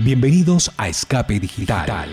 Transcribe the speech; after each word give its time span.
Bienvenidos 0.00 0.70
a 0.76 0.86
Escape 0.86 1.40
Digital. 1.40 2.08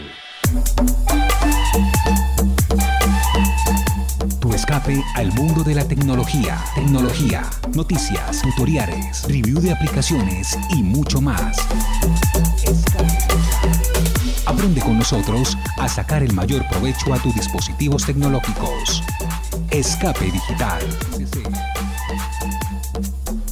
Tu 4.39 4.53
escape 4.55 5.03
al 5.13 5.31
mundo 5.33 5.63
de 5.63 5.75
la 5.75 5.87
tecnología, 5.87 6.57
tecnología, 6.73 7.43
noticias, 7.75 8.41
tutoriales, 8.41 9.21
review 9.27 9.61
de 9.61 9.71
aplicaciones 9.71 10.57
y 10.71 10.81
mucho 10.81 11.21
más. 11.21 11.57
Aprende 14.47 14.81
con 14.81 14.97
nosotros 14.97 15.55
a 15.77 15.87
sacar 15.87 16.23
el 16.23 16.33
mayor 16.33 16.67
provecho 16.67 17.13
a 17.13 17.19
tus 17.19 17.35
dispositivos 17.35 18.03
tecnológicos. 18.03 19.03
Escape 19.69 20.31
Digital. 20.31 20.81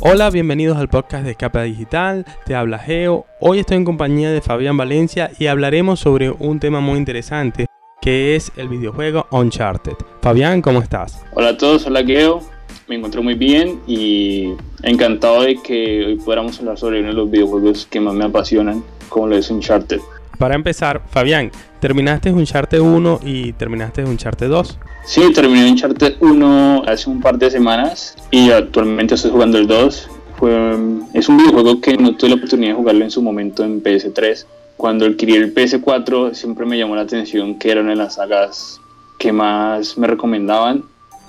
Hola, 0.06 0.30
bienvenidos 0.30 0.78
al 0.78 0.90
podcast 0.90 1.24
de 1.24 1.32
Escape 1.32 1.64
Digital. 1.64 2.26
Te 2.46 2.56
habla 2.56 2.78
Geo. 2.78 3.26
Hoy 3.40 3.60
estoy 3.60 3.78
en 3.78 3.86
compañía 3.86 4.34
de 4.34 4.42
Fabián 4.42 4.76
Valencia 4.76 5.32
y 5.40 5.46
hablaremos 5.46 6.02
sobre 6.02 6.30
un 6.30 6.60
tema 6.60 6.82
muy 6.82 6.98
interesante 6.98 7.68
que 8.02 8.36
es 8.36 8.52
el 8.58 8.68
videojuego 8.68 9.28
Uncharted. 9.32 9.94
Fabián, 10.22 10.62
¿cómo 10.62 10.82
estás? 10.82 11.24
Hola 11.34 11.52
a 11.52 11.58
todos, 11.58 11.88
hola 11.88 12.04
Geo. 12.04 12.42
Me 12.90 12.96
encuentro 12.96 13.24
muy 13.24 13.36
bien 13.36 13.80
y 13.88 14.52
encantado 14.82 15.44
de 15.44 15.56
que 15.64 16.06
hoy 16.06 16.16
podamos 16.18 16.60
hablar 16.60 16.78
sobre 16.78 17.00
uno 17.00 17.08
de 17.08 17.14
los 17.14 17.32
videojuegos 17.32 17.88
que 17.90 18.02
más 18.02 18.14
me 18.14 18.26
apasionan, 18.26 18.84
como 19.08 19.28
lo 19.28 19.38
es 19.38 19.50
Uncharted. 19.50 20.02
Para 20.38 20.56
empezar, 20.56 21.02
Fabián, 21.10 21.52
¿terminaste 21.80 22.32
Uncharted 22.32 22.80
1 22.80 23.20
y 23.24 23.54
terminaste 23.54 24.04
Uncharted 24.04 24.50
2? 24.50 24.80
Sí, 25.06 25.22
terminé 25.34 25.70
Uncharted 25.70 26.16
1 26.20 26.84
hace 26.88 27.10
un 27.10 27.22
par 27.22 27.38
de 27.38 27.52
semanas 27.52 28.16
y 28.32 28.52
actualmente 28.52 29.16
estoy 29.16 29.32
jugando 29.32 29.58
el 29.58 29.68
2. 29.68 30.10
Fue, 30.38 30.76
es 31.14 31.30
un 31.30 31.38
videojuego 31.38 31.80
que 31.80 31.98
no 31.98 32.16
tuve 32.16 32.32
la 32.32 32.36
oportunidad 32.36 32.72
de 32.72 32.78
jugarlo 32.78 33.04
en 33.04 33.12
su 33.12 33.22
momento 33.22 33.64
en 33.64 33.84
PS3. 33.84 34.46
Cuando 34.76 35.06
adquirí 35.06 35.36
el 35.36 35.54
PS4 35.54 36.34
siempre 36.34 36.66
me 36.66 36.78
llamó 36.78 36.96
la 36.96 37.04
atención 37.04 37.60
que 37.60 37.72
era 37.72 37.82
una 37.82 37.92
de 37.92 37.98
las 37.98 38.16
sagas 38.16 38.82
que 39.20 39.32
más 39.32 39.98
me 39.98 40.08
recomendaban. 40.08 40.84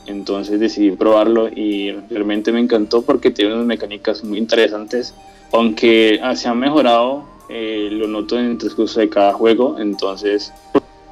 Entonces 0.06 0.60
decidí 0.60 0.90
probarlo 0.90 1.48
y 1.48 1.92
realmente 2.10 2.52
me 2.52 2.60
encantó 2.60 3.02
porque 3.02 3.30
tiene 3.30 3.54
unas 3.54 3.66
mecánicas 3.66 4.24
muy 4.24 4.38
interesantes. 4.38 5.14
Aunque 5.52 6.20
se 6.34 6.48
han 6.48 6.58
mejorado 6.58 7.33
eh, 7.48 7.88
lo 7.90 8.06
noto 8.08 8.38
en 8.38 8.46
el 8.46 8.58
transcurso 8.58 9.00
de 9.00 9.08
cada 9.08 9.32
juego, 9.32 9.76
entonces 9.78 10.52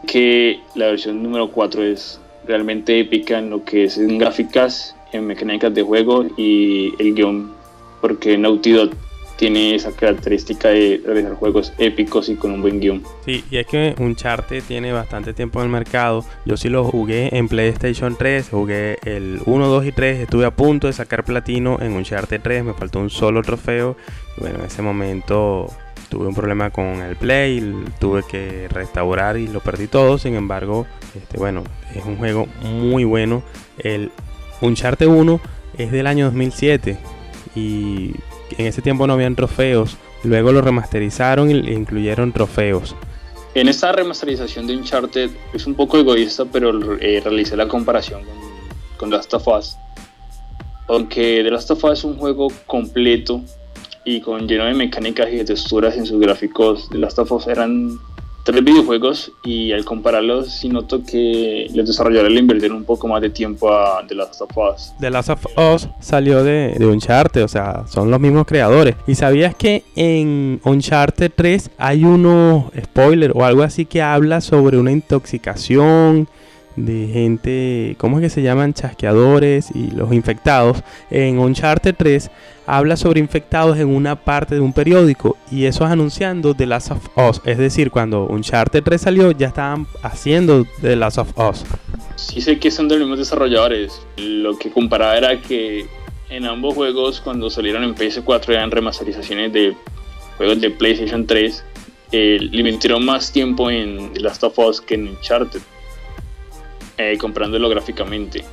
que 0.06 0.60
la 0.74 0.86
versión 0.86 1.22
número 1.22 1.50
4 1.50 1.82
es 1.84 2.20
realmente 2.46 2.98
épica 2.98 3.38
en 3.38 3.50
lo 3.50 3.64
que 3.64 3.84
es 3.84 3.98
en 3.98 4.18
gráficas, 4.18 4.96
en 5.12 5.26
mecánicas 5.26 5.72
de 5.74 5.82
juego 5.82 6.26
y 6.36 6.92
el 6.98 7.14
guion, 7.14 7.52
porque 8.00 8.36
Naughty 8.36 8.72
Dog 8.72 8.90
tiene 9.36 9.74
esa 9.74 9.90
característica 9.90 10.68
de 10.68 11.00
realizar 11.04 11.34
juegos 11.34 11.72
épicos 11.78 12.28
y 12.28 12.36
con 12.36 12.52
un 12.52 12.62
buen 12.62 12.78
guion. 12.78 13.02
Sí, 13.24 13.44
y 13.50 13.56
es 13.56 13.66
que 13.66 13.94
Uncharted 13.98 14.62
tiene 14.62 14.92
bastante 14.92 15.32
tiempo 15.32 15.58
en 15.60 15.66
el 15.66 15.72
mercado. 15.72 16.24
Yo 16.44 16.56
sí 16.56 16.68
lo 16.68 16.84
jugué 16.84 17.36
en 17.36 17.48
PlayStation 17.48 18.16
3, 18.16 18.50
jugué 18.50 18.98
el 19.04 19.40
1, 19.44 19.66
2 19.66 19.86
y 19.86 19.92
3, 19.92 20.20
estuve 20.20 20.44
a 20.44 20.52
punto 20.52 20.86
de 20.86 20.92
sacar 20.92 21.24
platino 21.24 21.78
en 21.80 21.92
Uncharted 21.92 22.40
3, 22.40 22.64
me 22.64 22.74
faltó 22.74 23.00
un 23.00 23.10
solo 23.10 23.42
trofeo. 23.42 23.96
bueno, 24.38 24.60
en 24.60 24.66
ese 24.66 24.80
momento 24.80 25.68
tuve 26.12 26.26
un 26.26 26.34
problema 26.34 26.68
con 26.68 27.00
el 27.00 27.16
play, 27.16 27.74
tuve 27.98 28.22
que 28.22 28.68
restaurar 28.68 29.38
y 29.38 29.48
lo 29.48 29.60
perdí 29.60 29.86
todo. 29.86 30.18
Sin 30.18 30.34
embargo, 30.34 30.86
este, 31.16 31.38
bueno, 31.38 31.64
es 31.94 32.04
un 32.04 32.18
juego 32.18 32.46
muy 32.60 33.04
bueno. 33.04 33.42
El 33.78 34.10
Uncharted 34.60 35.06
1 35.06 35.40
es 35.78 35.90
del 35.90 36.06
año 36.06 36.26
2007 36.26 36.98
y 37.54 38.12
en 38.58 38.66
ese 38.66 38.82
tiempo 38.82 39.06
no 39.06 39.14
habían 39.14 39.34
trofeos. 39.34 39.96
Luego 40.22 40.52
lo 40.52 40.60
remasterizaron 40.60 41.48
e 41.48 41.72
incluyeron 41.72 42.30
trofeos. 42.32 42.94
En 43.54 43.68
esta 43.68 43.90
remasterización 43.92 44.66
de 44.66 44.76
Uncharted 44.76 45.30
es 45.54 45.66
un 45.66 45.74
poco 45.74 45.96
egoísta, 45.96 46.44
pero 46.44 46.98
eh, 47.00 47.22
realicé 47.24 47.56
la 47.56 47.68
comparación 47.68 48.22
con, 48.22 48.36
con 48.98 49.10
Last 49.10 49.32
of 49.32 49.48
Us. 49.48 49.76
Aunque 50.88 51.42
The 51.42 51.50
Last 51.50 51.70
of 51.70 51.82
Us 51.84 52.00
es 52.00 52.04
un 52.04 52.18
juego 52.18 52.48
completo, 52.66 53.40
y 54.04 54.20
con 54.20 54.46
lleno 54.46 54.64
de 54.64 54.74
mecánicas 54.74 55.28
y 55.32 55.36
de 55.36 55.44
texturas 55.44 55.96
en 55.96 56.06
sus 56.06 56.20
gráficos. 56.20 56.88
de 56.90 56.98
Last 56.98 57.18
of 57.18 57.32
Us 57.32 57.46
eran 57.46 57.98
tres 58.44 58.64
videojuegos 58.64 59.32
y 59.44 59.72
al 59.72 59.84
compararlos 59.84 60.52
sí 60.52 60.68
noto 60.68 61.04
que 61.04 61.68
los 61.74 61.86
desarrolladores 61.86 62.32
le 62.32 62.40
invirtieron 62.40 62.78
un 62.78 62.84
poco 62.84 63.06
más 63.06 63.22
de 63.22 63.30
tiempo 63.30 63.72
a 63.72 64.04
The 64.06 64.14
Last 64.14 64.40
of 64.40 64.50
Us. 64.56 64.92
The 64.98 65.10
Last 65.10 65.30
of 65.30 65.46
Us 65.56 65.88
salió 66.00 66.42
de, 66.42 66.74
de 66.78 66.86
Uncharted, 66.86 67.44
o 67.44 67.48
sea, 67.48 67.84
son 67.86 68.10
los 68.10 68.18
mismos 68.20 68.46
creadores. 68.46 68.96
¿Y 69.06 69.14
sabías 69.14 69.54
que 69.54 69.84
en 69.94 70.60
Uncharted 70.64 71.30
3 71.34 71.70
hay 71.78 72.04
unos 72.04 72.64
spoiler 72.82 73.32
o 73.34 73.44
algo 73.44 73.62
así 73.62 73.86
que 73.86 74.02
habla 74.02 74.40
sobre 74.40 74.78
una 74.78 74.90
intoxicación? 74.90 76.28
De 76.76 77.08
gente, 77.12 77.96
¿cómo 77.98 78.18
es 78.18 78.22
que 78.22 78.30
se 78.30 78.42
llaman? 78.42 78.74
Chasqueadores 78.74 79.70
y 79.74 79.90
los 79.90 80.12
infectados. 80.12 80.82
En 81.10 81.38
Uncharted 81.38 81.94
3 81.96 82.30
habla 82.66 82.96
sobre 82.96 83.20
infectados 83.20 83.78
en 83.78 83.88
una 83.88 84.16
parte 84.16 84.54
de 84.54 84.60
un 84.60 84.72
periódico 84.72 85.36
y 85.50 85.64
eso 85.64 85.84
es 85.84 85.90
anunciando 85.90 86.54
The 86.54 86.66
Last 86.66 86.90
of 86.90 87.08
Us. 87.16 87.40
Es 87.44 87.58
decir, 87.58 87.90
cuando 87.90 88.26
Uncharted 88.26 88.82
3 88.82 89.00
salió 89.00 89.30
ya 89.32 89.48
estaban 89.48 89.86
haciendo 90.02 90.66
The 90.80 90.96
Last 90.96 91.18
of 91.18 91.38
Us. 91.38 91.64
Sí 92.16 92.40
sé 92.40 92.58
que 92.58 92.70
son 92.70 92.88
de 92.88 92.96
los 92.96 93.02
mismos 93.02 93.18
desarrolladores. 93.18 94.00
Lo 94.16 94.56
que 94.58 94.70
comparaba 94.70 95.16
era 95.16 95.40
que 95.40 95.86
en 96.30 96.46
ambos 96.46 96.74
juegos 96.74 97.20
cuando 97.20 97.50
salieron 97.50 97.84
en 97.84 97.94
PS4 97.94 98.48
eran 98.50 98.70
remasterizaciones 98.70 99.52
de 99.52 99.76
juegos 100.36 100.60
de 100.60 100.70
PlayStation 100.70 101.26
3. 101.26 101.64
Eh, 102.12 102.38
le 102.40 103.00
más 103.00 103.32
tiempo 103.32 103.70
en 103.70 104.12
The 104.12 104.20
Last 104.20 104.44
of 104.44 104.58
Us 104.58 104.80
que 104.80 104.94
en 104.94 105.08
Uncharted. 105.08 105.60
Eh, 106.98 107.16
comprándolo 107.18 107.68
gráficamente. 107.68 108.44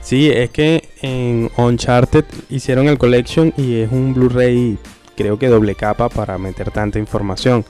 Sí, 0.00 0.30
es 0.30 0.50
que 0.50 0.88
en 1.02 1.50
Uncharted 1.56 2.24
hicieron 2.48 2.88
el 2.88 2.98
collection 2.98 3.52
y 3.56 3.80
es 3.80 3.92
un 3.92 4.14
Blu-ray, 4.14 4.78
creo 5.16 5.38
que 5.38 5.48
doble 5.48 5.74
capa 5.74 6.08
para 6.08 6.38
meter 6.38 6.70
tanta 6.70 6.98
información. 6.98 7.64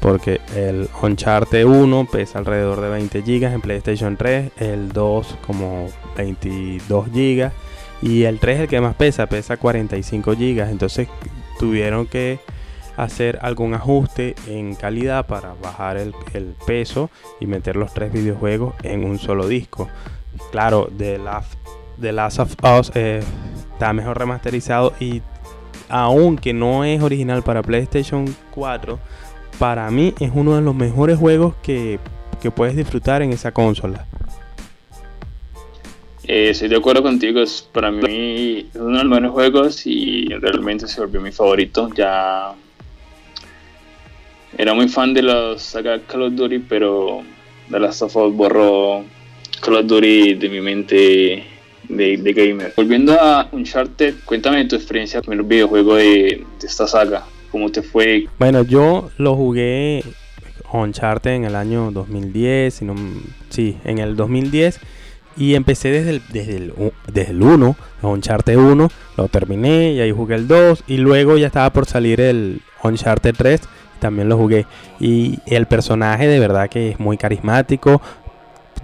Porque 0.00 0.40
el 0.56 0.88
Uncharted 1.00 1.64
1 1.64 2.08
pesa 2.10 2.40
alrededor 2.40 2.80
de 2.80 2.88
20 2.88 3.20
GB 3.20 3.52
en 3.52 3.60
PlayStation 3.60 4.16
3, 4.16 4.50
el 4.58 4.88
2 4.88 5.38
como 5.46 5.88
22 6.16 7.06
GB 7.12 7.52
y 8.02 8.24
el 8.24 8.40
3 8.40 8.60
el 8.60 8.68
que 8.68 8.80
más 8.80 8.96
pesa, 8.96 9.28
pesa 9.28 9.56
45 9.56 10.32
GB. 10.32 10.68
Entonces 10.70 11.08
tuvieron 11.58 12.06
que 12.06 12.40
hacer 12.96 13.38
algún 13.42 13.74
ajuste 13.74 14.34
en 14.46 14.74
calidad 14.74 15.26
para 15.26 15.54
bajar 15.54 15.96
el, 15.96 16.14
peso 16.66 17.10
y 17.40 17.46
meter 17.46 17.76
los 17.76 17.92
tres 17.92 18.12
videojuegos 18.12 18.74
en 18.82 19.04
un 19.04 19.18
solo 19.18 19.48
disco. 19.48 19.88
Claro, 20.50 20.90
The 20.96 21.18
Last 22.12 22.38
of 22.38 22.54
Us 22.78 22.92
eh, 22.94 23.22
está 23.72 23.92
mejor 23.92 24.18
remasterizado 24.18 24.92
y 25.00 25.22
aunque 25.88 26.54
no 26.54 26.84
es 26.84 27.02
original 27.02 27.42
para 27.42 27.62
PlayStation 27.62 28.34
4, 28.52 28.98
para 29.58 29.90
mí 29.90 30.14
es 30.20 30.30
uno 30.34 30.56
de 30.56 30.62
los 30.62 30.74
mejores 30.74 31.18
juegos 31.18 31.54
que, 31.62 31.98
puedes 32.56 32.74
disfrutar 32.74 33.22
en 33.22 33.32
esa 33.32 33.52
consola. 33.52 34.04
Eh, 36.24 36.50
estoy 36.50 36.68
de 36.68 36.76
acuerdo 36.76 37.02
contigo, 37.02 37.40
es 37.40 37.68
para 37.70 37.90
mí 37.90 38.68
uno 38.74 38.98
de 38.98 39.04
los 39.04 39.20
mejores 39.20 39.30
juegos 39.30 39.86
y 39.86 40.26
realmente 40.28 40.88
se 40.88 41.00
volvió 41.00 41.20
mi 41.20 41.30
favorito. 41.30 41.88
Ya 41.94 42.54
era 44.56 44.74
muy 44.74 44.88
fan 44.88 45.14
de 45.14 45.22
los 45.22 45.62
saga 45.62 46.00
Call 46.00 46.22
of 46.22 46.34
Duty, 46.34 46.58
pero 46.60 47.22
The 47.70 47.80
Last 47.80 48.02
of 48.02 48.16
Us 48.16 48.34
borró 48.34 49.04
Call 49.60 49.76
of 49.76 49.86
Duty 49.86 50.34
de 50.34 50.48
mi 50.48 50.60
mente 50.60 51.44
de, 51.88 52.32
gamer. 52.34 52.72
Volviendo 52.76 53.14
a 53.20 53.48
Uncharted, 53.52 54.14
cuéntame 54.24 54.64
tu 54.66 54.76
experiencia 54.76 55.22
con 55.22 55.34
el 55.34 55.42
videojuego 55.42 55.96
de, 55.96 56.44
esta 56.62 56.86
saga. 56.86 57.24
¿Cómo 57.50 57.70
te 57.70 57.82
fue? 57.82 58.26
Bueno, 58.38 58.62
yo 58.62 59.10
lo 59.18 59.34
jugué 59.36 60.02
Uncharted 60.72 61.32
en 61.32 61.44
el 61.44 61.54
año 61.54 61.90
2010, 61.90 62.74
si 62.74 62.86
sí, 63.50 63.76
en 63.84 63.98
el 63.98 64.16
2010 64.16 64.80
y 65.36 65.54
empecé 65.54 65.90
desde 65.90 66.10
el, 66.10 66.22
desde 66.30 66.56
el, 66.56 66.74
desde 67.06 67.32
el 67.32 67.42
1, 67.42 67.76
Uncharted 68.02 68.56
1, 68.56 68.88
lo 69.16 69.28
terminé 69.28 69.92
y 69.92 70.00
ahí 70.00 70.10
jugué 70.10 70.34
el 70.34 70.46
2 70.46 70.84
y 70.86 70.98
luego 70.98 71.38
ya 71.38 71.46
estaba 71.46 71.70
por 71.72 71.86
salir 71.86 72.20
el 72.20 72.60
Uncharted 72.82 73.34
3, 73.36 73.60
también 74.02 74.28
lo 74.28 74.36
jugué. 74.36 74.66
Y 75.00 75.38
el 75.46 75.66
personaje 75.66 76.28
de 76.28 76.38
verdad 76.38 76.68
que 76.68 76.90
es 76.90 77.00
muy 77.00 77.16
carismático, 77.16 78.02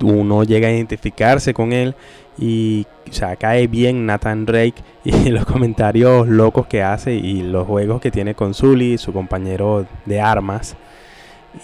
uno 0.00 0.44
llega 0.44 0.68
a 0.68 0.72
identificarse 0.72 1.52
con 1.52 1.72
él 1.72 1.94
y 2.38 2.86
o 3.08 3.36
cae 3.38 3.66
bien 3.66 4.06
Nathan 4.06 4.46
Drake. 4.46 4.82
Y 5.04 5.30
los 5.30 5.46
comentarios 5.46 6.28
locos 6.28 6.66
que 6.66 6.82
hace 6.82 7.14
y 7.14 7.40
los 7.42 7.66
juegos 7.66 8.00
que 8.00 8.10
tiene 8.10 8.34
con 8.34 8.52
Sully, 8.52 8.98
su 8.98 9.12
compañero 9.12 9.86
de 10.04 10.20
armas. 10.20 10.76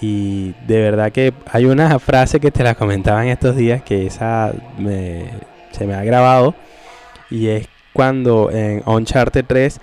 Y 0.00 0.54
de 0.66 0.80
verdad 0.80 1.12
que 1.12 1.34
hay 1.52 1.66
una 1.66 1.98
frase 1.98 2.40
que 2.40 2.50
te 2.50 2.64
la 2.64 2.74
comentaba 2.74 3.22
en 3.22 3.28
estos 3.30 3.54
días 3.54 3.82
que 3.82 4.06
esa 4.06 4.52
se 5.72 5.86
me 5.86 5.94
ha 5.94 6.02
grabado. 6.04 6.54
Y 7.30 7.48
es 7.48 7.68
cuando 7.92 8.50
en 8.50 8.82
Uncharted 8.86 9.44
3 9.46 9.80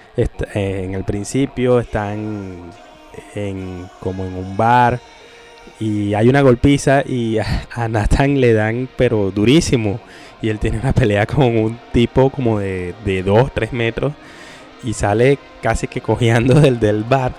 en 0.54 0.96
el 0.96 1.04
principio 1.04 1.80
están 1.80 2.72
en, 3.36 3.88
como 4.00 4.26
en 4.26 4.36
un 4.36 4.58
bar 4.58 5.00
y 5.80 6.14
hay 6.14 6.30
una 6.30 6.42
golpiza 6.42 7.04
y 7.06 7.38
a, 7.40 7.88
Nathan 7.90 8.40
le 8.40 8.54
dan 8.54 8.88
pero 8.96 9.32
durísimo. 9.32 10.00
Y 10.42 10.50
él 10.50 10.60
tiene 10.60 10.80
una 10.80 10.94
pelea 10.94 11.26
con 11.26 11.46
un 11.58 11.80
tipo 11.92 12.30
como 12.30 12.60
de 12.60 13.24
2, 13.26 13.52
3 13.54 13.74
metros 13.74 14.14
y 14.84 14.94
sale 14.94 15.38
casi 15.62 15.88
que 15.88 16.02
cojeando 16.02 16.60
del, 16.60 16.80
del 16.80 17.04
bar. 17.04 17.34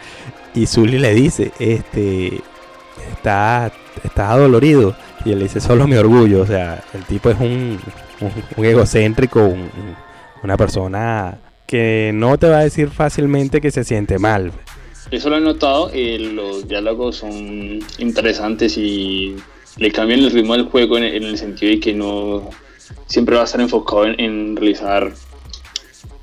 Y 0.55 0.67
Zully 0.67 0.99
le 0.99 1.15
dice, 1.15 1.53
este, 1.59 2.41
está, 3.13 3.73
está 4.05 4.31
adolorido. 4.31 4.95
Y 5.25 5.33
él 5.33 5.41
dice, 5.41 5.61
solo 5.61 5.87
mi 5.87 5.97
orgullo, 5.97 6.43
o 6.43 6.47
sea, 6.47 6.83
el 6.95 7.05
tipo 7.05 7.31
es 7.31 7.41
un, 7.41 7.79
egocéntrico, 8.57 9.53
una 10.43 10.57
persona 10.57 11.39
que 11.67 12.11
no 12.13 12.37
te 12.39 12.49
va 12.49 12.59
a 12.59 12.65
decir 12.65 12.91
fácilmente 12.91 13.61
que 13.61 13.71
se 13.71 13.85
siente 13.85 14.19
mal. 14.19 14.53
Eso 15.13 15.29
lo 15.29 15.37
he 15.37 15.41
notado, 15.43 15.91
eh, 15.93 16.19
los 16.19 16.67
diálogos 16.67 17.17
son 17.17 17.81
interesantes 17.99 18.79
y 18.79 19.37
le 19.77 19.93
cambian 19.93 20.21
el 20.21 20.31
ritmo 20.31 20.55
del 20.55 20.65
juego 20.65 20.97
en, 20.97 21.05
el 21.05 21.37
sentido 21.37 21.71
de 21.71 21.81
que 21.81 21.93
no 21.93 22.49
siempre 23.07 23.37
va 23.37 23.43
a 23.43 23.45
estar 23.45 23.61
enfocado 23.61 24.07
en, 24.07 24.57
realizar 24.57 25.13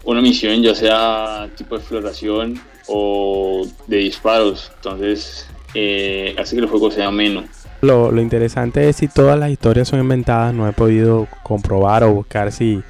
una 0.03 0.21
misión, 0.21 0.63
ya 0.63 0.73
sea 0.73 1.51
tipo 1.55 1.75
de 1.75 1.81
exploración 1.81 2.59
o 2.87 3.67
de 3.85 3.97
disparos. 3.97 4.71
Entonces 4.77 5.45
eh, 5.75 6.35
hace 6.39 6.55
que 6.55 6.63
el 6.63 6.67
juego 6.67 6.89
sea 6.89 7.11
menos. 7.11 7.45
Lo, 7.81 8.11
lo, 8.11 8.21
interesante 8.23 8.89
es 8.89 8.95
si 8.95 9.07
todas 9.07 9.37
las 9.37 9.51
historias 9.51 9.87
son 9.87 9.99
inventadas, 9.99 10.51
no 10.51 10.67
he 10.67 10.73
podido 10.73 11.27
comprobar 11.43 12.03
o 12.03 12.11
buscar 12.11 12.51
si 12.51 12.81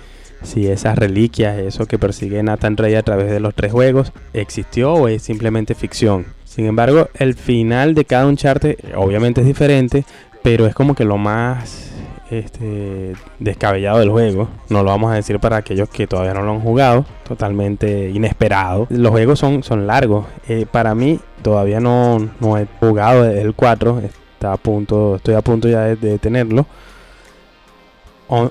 si 0.43 0.67
esas 0.67 0.97
reliquias, 0.97 1.57
eso 1.57 1.85
que 1.85 1.99
persigue 1.99 2.41
Nathan 2.43 2.77
Rey 2.77 2.95
a 2.95 3.03
través 3.03 3.29
de 3.29 3.39
los 3.39 3.53
tres 3.53 3.71
juegos, 3.71 4.11
existió 4.33 4.93
o 4.93 5.07
es 5.07 5.21
simplemente 5.21 5.75
ficción. 5.75 6.25
Sin 6.43 6.65
embargo, 6.65 7.09
el 7.13 7.35
final 7.35 7.93
de 7.93 8.05
cada 8.05 8.27
Uncharted 8.27 8.77
obviamente 8.95 9.41
es 9.41 9.47
diferente, 9.47 10.05
pero 10.41 10.65
es 10.65 10.73
como 10.73 10.95
que 10.95 11.05
lo 11.05 11.17
más 11.17 11.89
este, 12.29 13.13
descabellado 13.39 13.99
del 13.99 14.09
juego. 14.09 14.49
No 14.69 14.83
lo 14.83 14.89
vamos 14.89 15.11
a 15.11 15.15
decir 15.15 15.39
para 15.39 15.57
aquellos 15.57 15.89
que 15.89 16.07
todavía 16.07 16.33
no 16.33 16.43
lo 16.43 16.51
han 16.51 16.61
jugado. 16.61 17.05
Totalmente 17.27 18.09
inesperado. 18.09 18.87
Los 18.89 19.11
juegos 19.11 19.39
son, 19.39 19.63
son 19.63 19.87
largos. 19.87 20.25
Eh, 20.47 20.65
para 20.69 20.95
mí 20.95 21.19
todavía 21.41 21.79
no, 21.79 22.19
no, 22.39 22.57
he 22.57 22.67
jugado 22.79 23.25
el 23.25 23.53
4. 23.53 24.01
Está 24.33 24.53
a 24.53 24.57
punto, 24.57 25.15
estoy 25.15 25.35
a 25.35 25.41
punto 25.41 25.67
ya 25.67 25.95
de, 25.95 26.19
tenerlo. 26.19 26.65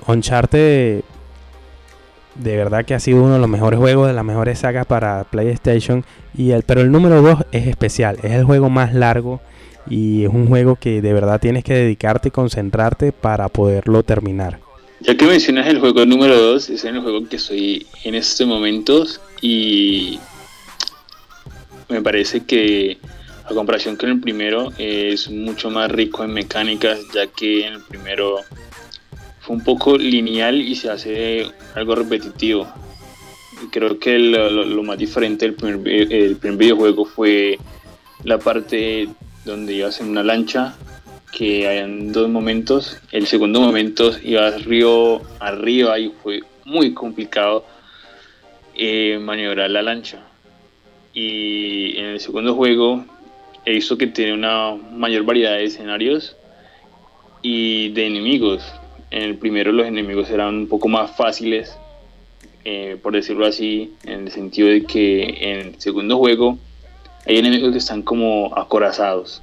Uncharted 0.07 1.03
de 2.39 2.55
verdad 2.55 2.85
que 2.85 2.93
ha 2.93 2.99
sido 2.99 3.21
uno 3.23 3.33
de 3.33 3.39
los 3.39 3.49
mejores 3.49 3.79
juegos, 3.79 4.07
de 4.07 4.13
las 4.13 4.25
mejores 4.25 4.59
sagas 4.59 4.85
para 4.85 5.25
PlayStation. 5.25 6.03
Y 6.37 6.51
el, 6.51 6.63
pero 6.63 6.81
el 6.81 6.91
número 6.91 7.21
2 7.21 7.45
es 7.51 7.67
especial, 7.67 8.17
es 8.23 8.31
el 8.31 8.45
juego 8.45 8.69
más 8.69 8.93
largo 8.93 9.41
y 9.89 10.23
es 10.23 10.29
un 10.29 10.47
juego 10.47 10.75
que 10.75 11.01
de 11.01 11.13
verdad 11.13 11.39
tienes 11.39 11.63
que 11.63 11.73
dedicarte 11.73 12.29
y 12.29 12.31
concentrarte 12.31 13.11
para 13.11 13.49
poderlo 13.49 14.03
terminar. 14.03 14.59
Ya 15.01 15.15
que 15.15 15.25
mencionas 15.25 15.67
el 15.67 15.79
juego 15.79 16.05
número 16.05 16.37
2, 16.37 16.69
es 16.69 16.83
el 16.83 16.99
juego 17.01 17.27
que 17.27 17.37
estoy 17.37 17.87
en 18.03 18.15
estos 18.15 18.45
momentos 18.45 19.21
y 19.41 20.19
me 21.87 22.01
parece 22.01 22.41
que 22.41 22.97
a 23.45 23.53
comparación 23.53 23.95
con 23.95 24.09
el 24.09 24.19
primero 24.19 24.71
es 24.77 25.29
mucho 25.29 25.69
más 25.69 25.89
rico 25.91 26.23
en 26.23 26.33
mecánicas, 26.33 26.99
ya 27.13 27.27
que 27.27 27.65
en 27.65 27.73
el 27.73 27.81
primero 27.81 28.37
un 29.49 29.63
poco 29.63 29.97
lineal 29.97 30.61
y 30.61 30.75
se 30.75 30.89
hace 30.89 31.47
algo 31.75 31.95
repetitivo. 31.95 32.67
Creo 33.71 33.99
que 33.99 34.17
lo, 34.17 34.83
más 34.83 34.97
diferente 34.97 35.45
del 35.45 35.55
primer, 35.55 35.87
el 36.13 36.37
primer 36.37 36.57
videojuego 36.57 37.05
fue 37.05 37.59
la 38.23 38.37
parte 38.37 39.09
donde 39.43 39.73
ibas 39.73 39.99
en 39.99 40.09
una 40.09 40.23
lancha, 40.23 40.75
que 41.31 41.79
en 41.79 42.11
dos 42.11 42.29
momentos. 42.29 42.97
El 43.11 43.27
segundo 43.27 43.59
momento 43.59 44.11
ibas 44.23 44.63
río 44.65 45.21
arriba 45.39 45.99
y 45.99 46.13
fue 46.23 46.41
muy 46.65 46.93
complicado 46.93 47.65
eh, 48.75 49.19
maniobrar 49.19 49.69
la 49.69 49.81
lancha. 49.81 50.19
Y 51.13 51.97
en 51.97 52.05
el 52.05 52.19
segundo 52.19 52.55
juego 52.55 53.03
he 53.65 53.73
visto 53.73 53.97
que 53.97 54.07
tiene 54.07 54.33
una 54.33 54.75
mayor 54.75 55.23
variedad 55.23 55.53
de 55.53 55.65
escenarios 55.65 56.35
y 57.41 57.89
de 57.89 58.07
enemigos. 58.07 58.63
En 59.11 59.23
el 59.23 59.37
primero 59.37 59.71
los 59.71 59.87
enemigos 59.87 60.29
eran 60.29 60.55
un 60.55 60.67
poco 60.67 60.87
más 60.87 61.15
fáciles, 61.15 61.75
eh, 62.63 62.97
por 63.01 63.13
decirlo 63.13 63.45
así, 63.45 63.93
en 64.03 64.27
el 64.27 64.31
sentido 64.31 64.67
de 64.67 64.83
que 64.83 65.23
en 65.23 65.59
el 65.67 65.81
segundo 65.81 66.17
juego 66.17 66.57
hay 67.25 67.37
enemigos 67.37 67.71
que 67.71 67.79
están 67.79 68.03
como 68.03 68.55
acorazados. 68.55 69.41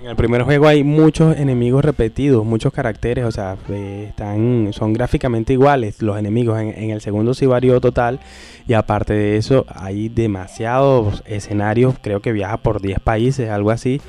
En 0.00 0.06
el 0.06 0.14
primer 0.14 0.42
juego 0.42 0.68
hay 0.68 0.84
muchos 0.84 1.36
enemigos 1.36 1.84
repetidos, 1.84 2.44
muchos 2.44 2.72
caracteres, 2.72 3.24
o 3.24 3.32
sea, 3.32 3.56
eh, 3.68 4.06
están, 4.10 4.72
son 4.72 4.92
gráficamente 4.92 5.54
iguales 5.54 6.02
los 6.02 6.16
enemigos. 6.16 6.60
En, 6.60 6.68
en, 6.68 6.90
el 6.90 7.00
segundo 7.00 7.34
sí 7.34 7.46
varió 7.46 7.80
total 7.80 8.20
y 8.68 8.74
aparte 8.74 9.14
de 9.14 9.36
eso 9.38 9.66
hay 9.68 10.08
demasiados 10.08 11.24
escenarios, 11.26 11.96
creo 12.00 12.20
que 12.20 12.30
viaja 12.30 12.58
por 12.58 12.80
10 12.80 13.00
países, 13.00 13.50
algo 13.50 13.72
así 13.72 14.00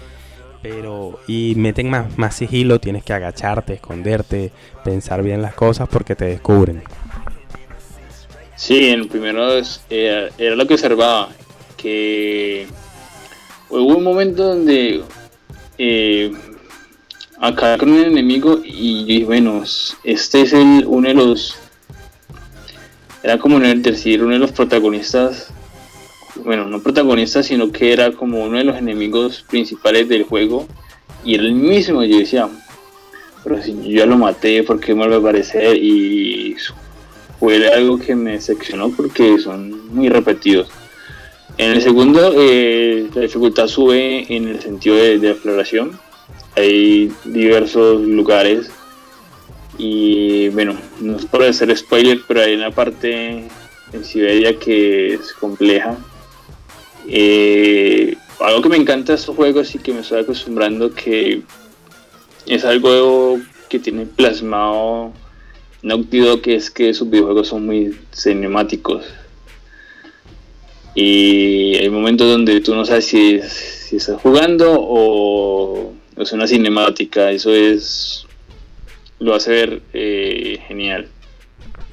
pero 0.61 1.19
y 1.27 1.53
meten 1.56 1.89
más, 1.89 2.17
más 2.17 2.35
sigilo, 2.35 2.79
tienes 2.79 3.03
que 3.03 3.13
agacharte, 3.13 3.73
esconderte, 3.73 4.51
pensar 4.83 5.23
bien 5.23 5.41
las 5.41 5.53
cosas 5.53 5.88
porque 5.89 6.15
te 6.15 6.25
descubren. 6.25 6.83
Sí, 8.56 8.89
en 8.89 9.01
el 9.01 9.07
primero 9.07 9.53
era, 9.89 10.29
lo 10.38 10.67
que 10.67 10.73
observaba, 10.73 11.29
que 11.77 12.67
hubo 13.69 13.97
un 13.97 14.03
momento 14.03 14.44
donde 14.44 15.01
eh, 15.77 16.33
acá 17.39 17.77
con 17.77 17.91
un 17.91 18.03
enemigo 18.03 18.59
y 18.63 19.06
yo 19.06 19.25
bueno, 19.25 19.63
este 20.03 20.41
es 20.41 20.51
el, 20.51 20.83
uno 20.85 21.07
de 21.07 21.13
los, 21.13 21.56
era 23.23 23.38
como 23.38 23.59
decir, 23.59 24.21
uno 24.21 24.33
de 24.33 24.39
los 24.39 24.51
protagonistas 24.51 25.53
bueno, 26.44 26.65
no 26.65 26.81
protagonista, 26.81 27.44
sino 27.44 27.71
que 27.71 27.94
era 27.94 28.12
como 28.12 28.44
uno 28.44 28.57
de 28.57 28.63
los 28.63 28.77
enemigos 28.77 29.45
principales 29.50 30.07
del 30.09 30.24
juego. 30.24 30.68
Y 31.24 31.36
era 31.36 31.44
el 31.44 31.53
mismo, 31.53 32.03
yo 32.03 32.18
decía, 32.18 32.50
pero 33.44 33.62
si 33.62 33.74
yo 33.74 34.00
ya 34.00 34.06
lo 34.06 34.18
maté, 34.18 34.63
¿por 34.63 34.80
qué 34.80 34.94
vuelve 34.94 35.15
a 35.15 35.19
aparecer? 35.19 35.77
Y 35.77 36.56
fue 37.39 37.68
algo 37.69 38.00
que 38.00 38.15
me 38.15 38.39
seccionó 38.41 38.91
porque 38.91 39.39
son 39.39 39.94
muy 39.94 40.09
repetidos. 40.09 40.69
En 41.57 41.71
el 41.71 41.81
segundo, 41.81 42.33
eh, 42.38 43.09
la 43.13 43.21
dificultad 43.21 43.68
sube 43.68 44.25
en 44.33 44.47
el 44.47 44.61
sentido 44.61 44.95
de, 44.95 45.19
de 45.19 45.31
exploración. 45.31 45.99
Hay 46.56 47.11
diversos 47.25 48.02
lugares 48.02 48.69
y 49.78 50.49
bueno, 50.49 50.78
no 50.99 51.18
es 51.18 51.25
por 51.25 51.44
hacer 51.44 51.75
spoiler, 51.75 52.19
pero 52.28 52.42
hay 52.42 52.56
una 52.56 52.71
parte 52.71 53.47
en 53.94 54.04
Siberia 54.04 54.57
que 54.57 55.16
es 55.16 55.33
compleja 55.33 55.97
eh, 57.11 58.16
algo 58.39 58.61
que 58.61 58.69
me 58.69 58.78
encanta 58.78 59.13
de 59.13 59.18
estos 59.18 59.35
juegos 59.35 59.73
y 59.73 59.80
que 59.80 59.94
me 59.94 60.01
estoy 60.01 60.21
acostumbrando 60.21 60.94
que 60.94 61.42
es 62.45 62.66
algo 62.66 63.39
que 63.68 63.80
tiene 63.80 64.06
plasmado 64.06 65.11
Naughty 65.81 66.19
Dog 66.19 66.42
que 66.42 66.56
es 66.56 66.69
que 66.69 66.94
sus 66.94 67.09
videojuegos 67.09 67.47
son 67.47 67.66
muy 67.66 67.97
cinemáticos. 68.13 69.06
Y 70.94 71.75
hay 71.78 71.89
momentos 71.89 72.30
donde 72.30 72.61
tú 72.61 72.75
no 72.75 72.85
sabes 72.85 73.06
si, 73.06 73.39
si 73.42 73.95
estás 73.95 74.21
jugando 74.21 74.75
o 74.78 75.94
es 76.18 76.31
una 76.31 76.47
cinemática. 76.47 77.31
Eso 77.31 77.54
es 77.54 78.25
lo 79.19 79.33
hace 79.33 79.51
ver 79.51 79.81
eh, 79.94 80.59
genial 80.68 81.07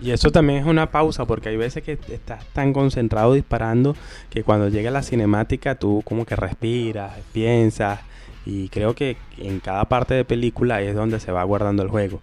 y 0.02 0.10
eso 0.10 0.30
también 0.30 0.60
es 0.60 0.66
una 0.66 0.90
pausa 0.90 1.24
porque 1.24 1.48
hay 1.48 1.56
veces 1.56 1.82
que 1.82 1.92
estás 1.92 2.44
tan 2.52 2.72
concentrado 2.72 3.32
disparando 3.34 3.96
que 4.30 4.42
cuando 4.42 4.68
llega 4.68 4.90
la 4.90 5.02
cinemática 5.02 5.76
tú 5.76 6.02
como 6.04 6.26
que 6.26 6.36
respiras, 6.36 7.12
piensas 7.32 8.00
y 8.44 8.68
creo 8.68 8.94
que 8.94 9.16
en 9.38 9.60
cada 9.60 9.86
parte 9.86 10.14
de 10.14 10.24
película 10.24 10.80
es 10.80 10.94
donde 10.94 11.18
se 11.18 11.32
va 11.32 11.42
guardando 11.44 11.82
el 11.82 11.88
juego. 11.88 12.20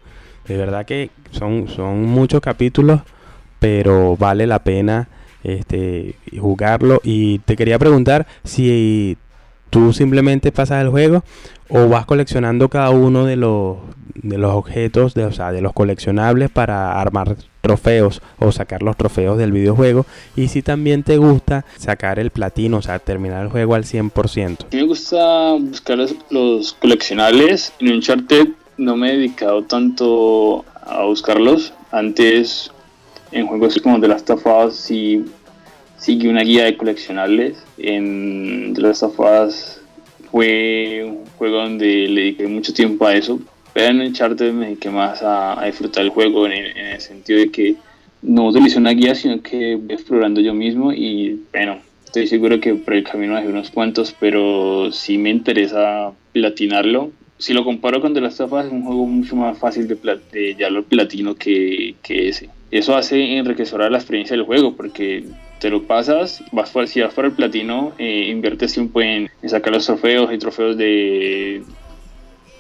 De 0.48 0.58
verdad 0.58 0.86
que 0.86 1.10
son, 1.32 1.68
son 1.68 2.04
muchos 2.04 2.42
capítulos, 2.42 3.02
pero 3.60 4.16
vale 4.18 4.48
la 4.48 4.60
pena 4.64 5.10
este, 5.44 6.16
jugarlo. 6.40 7.02
Y 7.04 7.40
te 7.40 7.56
quería 7.56 7.78
preguntar 7.80 8.26
si 8.44 9.18
tú 9.70 9.92
simplemente 9.92 10.52
pasas 10.52 10.82
el 10.82 10.90
juego 10.90 11.24
o 11.70 11.90
vas 11.90 12.06
coleccionando 12.06 12.70
cada 12.70 12.90
uno 12.92 13.26
de 13.26 13.36
los, 13.36 13.78
de 14.16 14.38
los 14.38 14.54
objetos, 14.54 15.14
de, 15.14 15.26
o 15.26 15.32
sea, 15.32 15.52
de 15.52 15.62
los 15.62 15.74
coleccionables 15.74 16.50
para 16.50 17.02
armar 17.02 17.36
trofeos 17.64 18.22
o 18.40 18.52
sacar 18.52 18.84
los 18.84 18.98
trofeos 18.98 19.38
del 19.38 19.54
videojuego 19.54 20.06
y 20.36 20.50
si 20.50 20.62
también 20.62 21.02
te 21.04 21.16
gusta 21.16 21.66
sacar 21.78 22.20
el 22.20 22.30
platino, 22.30 22.78
o 22.78 22.82
sea, 22.82 23.00
terminar 23.00 23.42
el 23.42 23.50
juego 23.50 23.74
al 23.74 23.86
100%. 23.86 24.66
me 24.74 24.84
gusta 24.84 25.54
buscar 25.54 25.98
los, 26.30 26.74
coleccionables. 26.74 27.72
En 27.80 27.94
Uncharted 27.94 28.50
no 28.78 28.98
me 28.98 29.12
he 29.14 29.18
dedicado 29.18 29.64
tanto 29.64 30.66
a 30.86 31.06
buscarlos. 31.06 31.74
Antes 31.92 32.70
en 33.32 33.48
juegos 33.48 33.80
como 33.82 34.00
The 34.02 34.10
Last 34.10 34.30
of 34.30 34.46
Us 34.46 34.76
sí, 34.76 35.24
sigue 35.98 36.28
una 36.28 36.42
guía 36.42 36.66
de 36.66 36.76
coleccionables. 36.76 37.64
En 37.78 38.74
The 38.74 38.82
Last 38.82 39.04
of 39.04 39.18
Us 39.20 39.80
fue 40.32 41.02
un 41.06 41.26
juego 41.38 41.58
donde 41.60 41.86
le 42.10 42.22
dediqué 42.22 42.48
mucho 42.48 42.74
tiempo 42.74 43.08
a 43.08 43.16
eso, 43.16 43.40
en 43.76 44.02
Uncharted 44.02 44.54
me 44.54 44.68
dediqué 44.68 44.90
más 44.90 45.22
a, 45.24 45.62
disfrutar 45.66 46.04
el 46.04 46.10
juego 46.10 46.46
en 46.48 46.54
el, 46.78 47.02
sentido 47.02 47.40
de 47.40 47.52
que 47.52 47.76
no 48.22 48.48
utilicé 48.48 48.78
una 48.78 48.92
guía, 48.92 49.16
sino 49.16 49.42
que 49.42 49.76
voy 49.76 49.94
explorando 49.94 50.42
yo 50.42 50.54
mismo 50.54 50.94
y 50.94 51.42
bueno, 51.52 51.80
estoy 52.06 52.28
seguro 52.28 52.60
que 52.60 52.76
por 52.76 52.94
el 52.94 53.04
camino 53.04 53.36
hay 53.36 53.48
unos 53.48 53.72
cuantos, 53.72 54.16
pero 54.20 54.92
sí 54.92 55.18
me 55.18 55.30
interesa 55.30 56.12
platinarlo. 56.32 57.12
Si 57.38 57.54
lo 57.54 57.66
comparo 57.66 58.00
con 58.00 58.14
The 58.14 58.22
Last 58.22 58.42
of 58.42 58.54
Us, 58.54 58.66
es 58.66 58.72
un 58.72 58.84
juego 58.84 59.06
mucho 59.06 59.36
más 59.36 59.58
fácil 59.58 59.88
de, 59.88 59.98
de 60.32 60.56
ya 60.56 60.70
lo 60.70 60.84
platino 60.84 61.36
que, 61.36 61.96
que 62.02 62.30
ese. 62.30 62.50
Eso 62.74 62.96
hace 62.96 63.38
enriquecer 63.38 63.80
la 63.92 63.98
experiencia 63.98 64.36
del 64.36 64.46
juego, 64.46 64.76
porque 64.76 65.26
te 65.60 65.70
lo 65.70 65.84
pasas, 65.84 66.44
vas 66.52 66.72
por, 66.72 66.88
si 66.88 67.02
vas 67.02 67.14
por 67.14 67.26
el 67.26 67.32
platino, 67.32 67.94
eh, 68.00 68.30
inviertes 68.30 68.74
tiempo 68.74 69.00
en, 69.02 69.30
sacar 69.46 69.74
los 69.74 69.86
trofeos, 69.86 70.34
y 70.34 70.38
trofeos 70.38 70.76
de... 70.76 71.62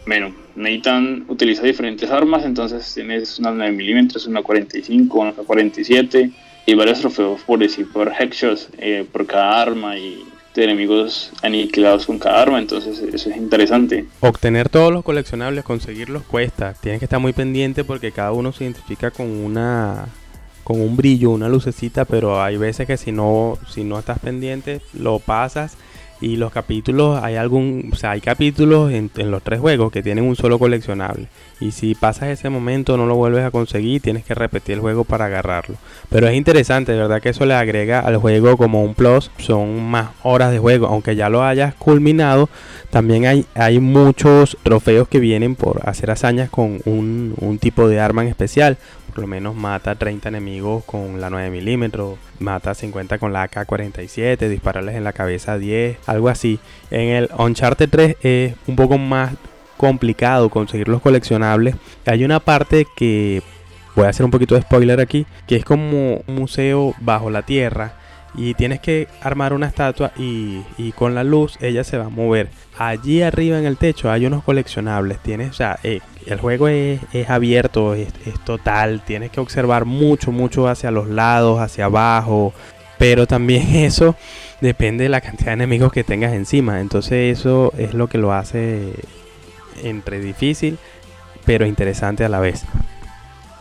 Bueno, 0.05 0.33
Nathan 0.55 1.25
utiliza 1.29 1.63
diferentes 1.63 2.09
armas, 2.11 2.45
entonces 2.45 2.93
tienes 2.93 3.39
una 3.39 3.51
9 3.51 3.71
milímetros, 3.71 4.27
una 4.27 4.43
45, 4.43 5.19
una 5.19 5.31
47 5.31 6.31
y 6.65 6.73
varios 6.75 6.99
trofeos 6.99 7.41
por 7.41 7.59
decir, 7.59 7.89
por 7.91 8.11
headshots 8.11 8.69
eh, 8.77 9.05
por 9.11 9.25
cada 9.25 9.61
arma 9.61 9.97
y 9.97 10.23
de 10.53 10.63
enemigos 10.63 11.31
aniquilados 11.41 12.05
con 12.05 12.19
cada 12.19 12.41
arma, 12.41 12.59
entonces 12.59 12.99
eso 12.99 13.29
es 13.29 13.37
interesante. 13.37 14.05
Obtener 14.19 14.69
todos 14.69 14.93
los 14.93 15.03
coleccionables, 15.03 15.63
conseguirlos 15.63 16.23
cuesta, 16.23 16.73
tienes 16.79 16.99
que 16.99 17.05
estar 17.05 17.19
muy 17.19 17.33
pendiente 17.33 17.83
porque 17.83 18.11
cada 18.11 18.33
uno 18.33 18.51
se 18.51 18.65
identifica 18.65 19.09
con 19.09 19.27
una 19.27 20.05
con 20.63 20.79
un 20.79 20.95
brillo, 20.95 21.31
una 21.31 21.49
lucecita, 21.49 22.05
pero 22.05 22.41
hay 22.41 22.55
veces 22.55 22.87
que 22.87 22.95
si 22.95 23.11
no, 23.11 23.57
si 23.67 23.83
no 23.83 23.99
estás 23.99 24.19
pendiente, 24.19 24.79
lo 24.93 25.19
pasas 25.19 25.75
y 26.23 26.37
los 26.37 26.51
capítulos, 26.51 27.21
hay 27.21 27.35
algún, 27.35 27.89
o 27.91 27.95
sea, 27.95 28.11
hay 28.11 28.21
capítulos 28.21 28.91
en, 28.91 29.11
los 29.29 29.43
tres 29.43 29.59
juegos 29.59 29.91
que 29.91 30.01
tienen 30.01 30.23
un 30.23 30.37
solo 30.37 30.57
coleccionable. 30.57 31.27
Y 31.59 31.71
si 31.71 31.95
pasas 31.95 32.29
ese 32.29 32.49
momento 32.49 32.95
no 32.97 33.05
lo 33.05 33.15
vuelves 33.15 33.43
a 33.43 33.51
conseguir, 33.51 34.01
tienes 34.01 34.23
que 34.23 34.33
repetir 34.33 34.75
el 34.75 34.81
juego 34.81 35.03
para 35.03 35.25
agarrarlo. 35.25 35.75
Pero 36.09 36.27
es 36.27 36.35
interesante, 36.35 36.93
de 36.93 36.99
verdad 36.99 37.21
que 37.21 37.29
eso 37.29 37.45
le 37.45 37.53
agrega 37.53 37.99
al 37.99 38.17
juego 38.17 38.55
como 38.55 38.83
un 38.83 38.95
plus. 38.95 39.31
Son 39.37 39.83
más 39.83 40.11
horas 40.23 40.51
de 40.51 40.59
juego, 40.59 40.87
aunque 40.87 41.15
ya 41.15 41.29
lo 41.29 41.43
hayas 41.43 41.75
culminado. 41.75 42.49
También 42.89 43.25
hay, 43.25 43.45
hay 43.53 43.79
muchos 43.79 44.57
trofeos 44.63 45.07
que 45.07 45.19
vienen 45.19 45.55
por 45.55 45.87
hacer 45.87 46.09
hazañas 46.09 46.49
con 46.49 46.79
un, 46.85 47.33
un 47.37 47.59
tipo 47.59 47.87
de 47.89 47.99
arma 47.99 48.21
en 48.21 48.29
especial 48.29 48.77
lo 49.17 49.27
menos 49.27 49.55
mata 49.55 49.95
30 49.95 50.29
enemigos 50.29 50.83
con 50.85 51.21
la 51.21 51.29
9 51.29 51.49
milímetros, 51.49 52.17
mata 52.39 52.73
50 52.73 53.17
con 53.17 53.33
la 53.33 53.43
AK-47, 53.43 54.49
dispararles 54.49 54.95
en 54.95 55.03
la 55.03 55.13
cabeza 55.13 55.57
10, 55.57 55.97
algo 56.07 56.29
así. 56.29 56.59
En 56.91 57.09
el 57.09 57.29
Uncharted 57.37 57.89
3 57.89 58.17
es 58.21 58.55
un 58.67 58.75
poco 58.75 58.97
más 58.97 59.33
complicado 59.77 60.49
conseguir 60.49 60.87
los 60.87 61.01
coleccionables. 61.01 61.75
Hay 62.05 62.23
una 62.23 62.39
parte 62.39 62.87
que 62.95 63.41
voy 63.95 64.05
a 64.05 64.09
hacer 64.09 64.25
un 64.25 64.31
poquito 64.31 64.55
de 64.55 64.61
spoiler 64.61 64.99
aquí, 64.99 65.25
que 65.47 65.55
es 65.55 65.65
como 65.65 66.21
un 66.27 66.35
museo 66.35 66.93
bajo 66.99 67.29
la 67.29 67.43
tierra 67.43 68.02
y 68.35 68.53
tienes 68.55 68.79
que 68.79 69.07
armar 69.21 69.53
una 69.53 69.67
estatua 69.67 70.11
y, 70.17 70.63
con 70.95 71.15
la 71.15 71.23
luz 71.23 71.57
ella 71.61 71.83
se 71.83 71.97
va 71.97 72.05
a 72.05 72.09
mover. 72.09 72.49
Allí 72.77 73.21
arriba 73.21 73.59
en 73.59 73.65
el 73.65 73.77
techo 73.77 74.11
hay 74.11 74.25
unos 74.25 74.43
coleccionables. 74.43 75.19
Tienes, 75.19 75.51
o 75.51 75.53
sea, 75.53 75.79
eh, 75.83 76.01
el 76.25 76.39
juego 76.39 76.67
es, 76.67 76.99
abierto, 77.27 77.93
es, 77.93 78.11
total. 78.45 79.01
Tienes 79.05 79.31
que 79.31 79.39
observar 79.39 79.85
mucho, 79.85 80.31
mucho 80.31 80.67
hacia 80.67 80.91
los 80.91 81.07
lados, 81.07 81.59
hacia 81.59 81.85
abajo. 81.85 82.53
Pero 82.97 83.27
también 83.27 83.75
eso 83.75 84.15
depende 84.61 85.03
de 85.03 85.09
la 85.09 85.21
cantidad 85.21 85.47
de 85.47 85.53
enemigos 85.53 85.91
que 85.91 86.03
tengas 86.03 86.33
encima. 86.33 86.81
Entonces 86.81 87.37
eso 87.37 87.73
es 87.77 87.93
lo 87.93 88.07
que 88.07 88.17
lo 88.17 88.33
hace 88.33 88.93
entre 89.83 90.19
difícil, 90.19 90.77
pero 91.45 91.65
interesante 91.65 92.23
a 92.25 92.29
la 92.29 92.39
vez. 92.39 92.65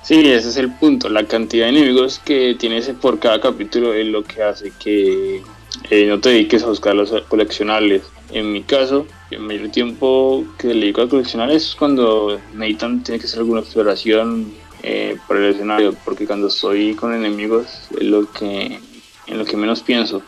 Sí, 0.02 0.32
ese 0.32 0.48
es 0.48 0.56
el 0.56 0.72
punto. 0.72 1.08
La 1.08 1.26
cantidad 1.26 1.66
de 1.66 1.78
enemigos 1.78 2.20
que 2.24 2.56
tienes 2.58 2.88
por 3.00 3.20
cada 3.20 3.40
capítulo 3.40 3.94
es 3.94 4.06
lo 4.06 4.24
que 4.24 4.42
hace 4.42 4.72
que 4.78 5.42
eh, 5.90 6.06
no 6.06 6.18
te 6.18 6.30
dediques 6.30 6.64
a 6.64 6.66
buscar 6.66 6.94
los 6.94 7.12
coleccionables. 7.28 8.02
En 8.32 8.52
mi 8.52 8.62
caso, 8.62 9.06
el 9.30 9.40
mayor 9.40 9.68
tiempo 9.68 10.44
que 10.58 10.68
le 10.68 10.80
dedico 10.80 11.02
a 11.02 11.08
coleccionables 11.08 11.68
es 11.68 11.74
cuando 11.76 12.40
Nathan 12.54 13.04
tiene 13.04 13.20
que 13.20 13.26
hacer 13.26 13.40
alguna 13.40 13.60
exploración 13.60 14.52
eh, 14.82 15.16
por 15.28 15.36
el 15.36 15.54
escenario, 15.54 15.94
porque 16.04 16.26
cuando 16.26 16.48
estoy 16.48 16.94
con 16.94 17.14
enemigos 17.14 17.66
es 17.96 18.02
lo 18.02 18.30
que, 18.32 18.80
en 19.28 19.38
lo 19.38 19.44
que 19.44 19.56
menos 19.56 19.82
pienso. 19.82 20.22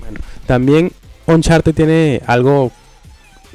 Bueno, 0.00 0.20
también 0.46 0.92
Uncharted 1.26 1.74
tiene 1.74 2.20
algo 2.26 2.72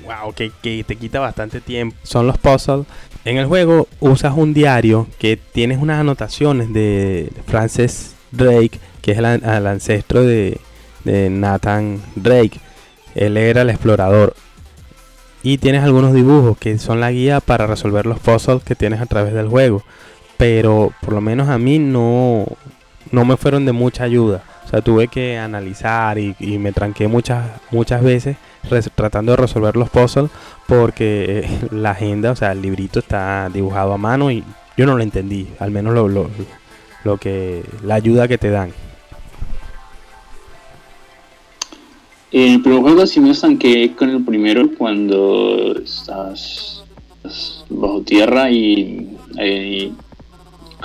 wow, 0.04 0.34
que, 0.34 0.52
te 0.84 0.96
quita 0.96 1.20
bastante 1.20 1.62
tiempo, 1.62 1.96
son 2.04 2.28
los 2.28 2.38
puzzles. 2.38 2.86
En 3.26 3.38
el 3.38 3.46
juego 3.46 3.88
usas 4.00 4.34
un 4.36 4.54
diario 4.54 5.08
que 5.18 5.38
tienes 5.38 5.78
unas 5.82 6.00
anotaciones 6.00 6.74
de 6.74 7.32
Francis 7.46 8.16
Drake, 8.32 8.80
que 9.02 9.12
es 9.12 9.18
el, 9.18 9.26
ancestro 9.26 10.24
de, 10.24 10.60
Nathan 11.06 12.02
Drake. 12.16 12.60
Él 13.16 13.38
era 13.38 13.62
el 13.62 13.70
explorador. 13.70 14.36
Y 15.42 15.58
tienes 15.58 15.84
algunos 15.84 16.14
dibujos 16.14 16.58
que 16.58 16.78
son 16.80 17.02
la 17.02 17.12
guía 17.12 17.42
para 17.42 17.68
resolver 17.68 18.06
los 18.06 18.20
puzzles 18.20 18.64
que 18.64 18.76
tienes 18.76 19.02
a 19.02 19.06
través 19.06 19.34
del 19.34 19.50
juego. 19.50 19.84
Pero 20.38 20.94
por 21.02 21.14
lo 21.14 21.22
menos 21.22 21.50
a 21.50 21.58
mí 21.58 21.80
no, 21.80 22.46
no 23.12 23.26
me 23.26 23.38
fueron 23.38 23.66
de 23.66 23.72
mucha 23.72 24.04
ayuda. 24.04 24.44
O 24.66 24.70
sea, 24.70 24.82
tuve 24.82 25.08
que 25.08 25.38
analizar 25.38 26.18
y, 26.18 26.36
y 26.40 26.58
me 26.58 26.72
tranqué 26.72 27.08
muchas, 27.08 27.46
muchas 27.72 28.04
veces 28.04 28.38
tratando 28.96 29.34
de 29.34 29.38
resolver 29.38 29.76
los 29.76 29.90
puzzles 29.90 30.32
porque 30.68 31.42
eh, 31.44 31.60
la 31.72 31.92
agenda, 31.92 32.32
o 32.32 32.36
sea, 32.36 32.52
el 32.52 32.62
librito 32.62 33.00
está 33.00 33.50
dibujado 33.54 33.94
a 33.94 33.98
mano 33.98 34.32
y 34.32 34.44
yo 34.78 34.86
no 34.86 34.96
lo 34.96 35.04
entendí, 35.04 35.48
al 35.60 35.72
menos 35.72 35.94
lo, 35.94 36.08
lo, 36.08 36.30
lo 37.04 37.18
que 37.18 37.64
la 37.84 37.96
ayuda 37.96 38.28
que 38.28 38.38
te 38.38 38.50
dan. 38.50 38.72
El 42.32 42.62
primer 42.64 42.82
juego 42.82 43.06
sí 43.06 43.20
me 43.20 43.30
estanqué 43.30 43.94
con 43.96 44.10
el 44.10 44.24
primero 44.24 44.68
cuando 44.76 45.76
estás, 45.78 46.84
bajo 47.70 48.02
tierra 48.02 48.50
y, 48.50 49.16
hay 49.38 49.94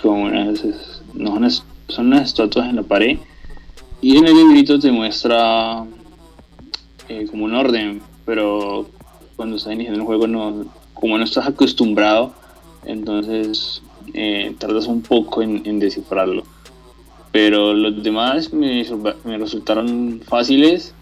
como 0.02 0.24
unas, 0.24 0.62
no, 1.14 1.38
son 1.88 2.06
unas 2.08 2.28
estatuas 2.28 2.68
en 2.68 2.76
la 2.76 2.82
pared 2.82 3.18
y 4.00 4.16
en 4.16 4.26
el 4.26 4.34
librito 4.34 4.78
te 4.78 4.92
muestra 4.92 5.84
eh, 7.08 7.26
como 7.30 7.44
un 7.44 7.54
orden, 7.54 8.00
pero 8.24 8.88
cuando 9.36 9.56
estás 9.56 9.72
iniciando 9.72 10.00
el 10.00 10.06
juego, 10.06 10.26
no, 10.26 10.66
como 10.94 11.16
no 11.16 11.24
estás 11.24 11.46
acostumbrado, 11.46 12.32
entonces 12.84 13.82
eh, 14.14 14.54
tardas 14.58 14.86
un 14.86 15.02
poco 15.02 15.42
en, 15.42 15.78
descifrarlo. 15.78 16.44
Pero 17.32 17.74
los 17.74 18.02
demás 18.02 18.52
me, 18.52 18.84
me, 19.24 19.38
resultaron 19.38 20.20
fáciles. 20.26 20.94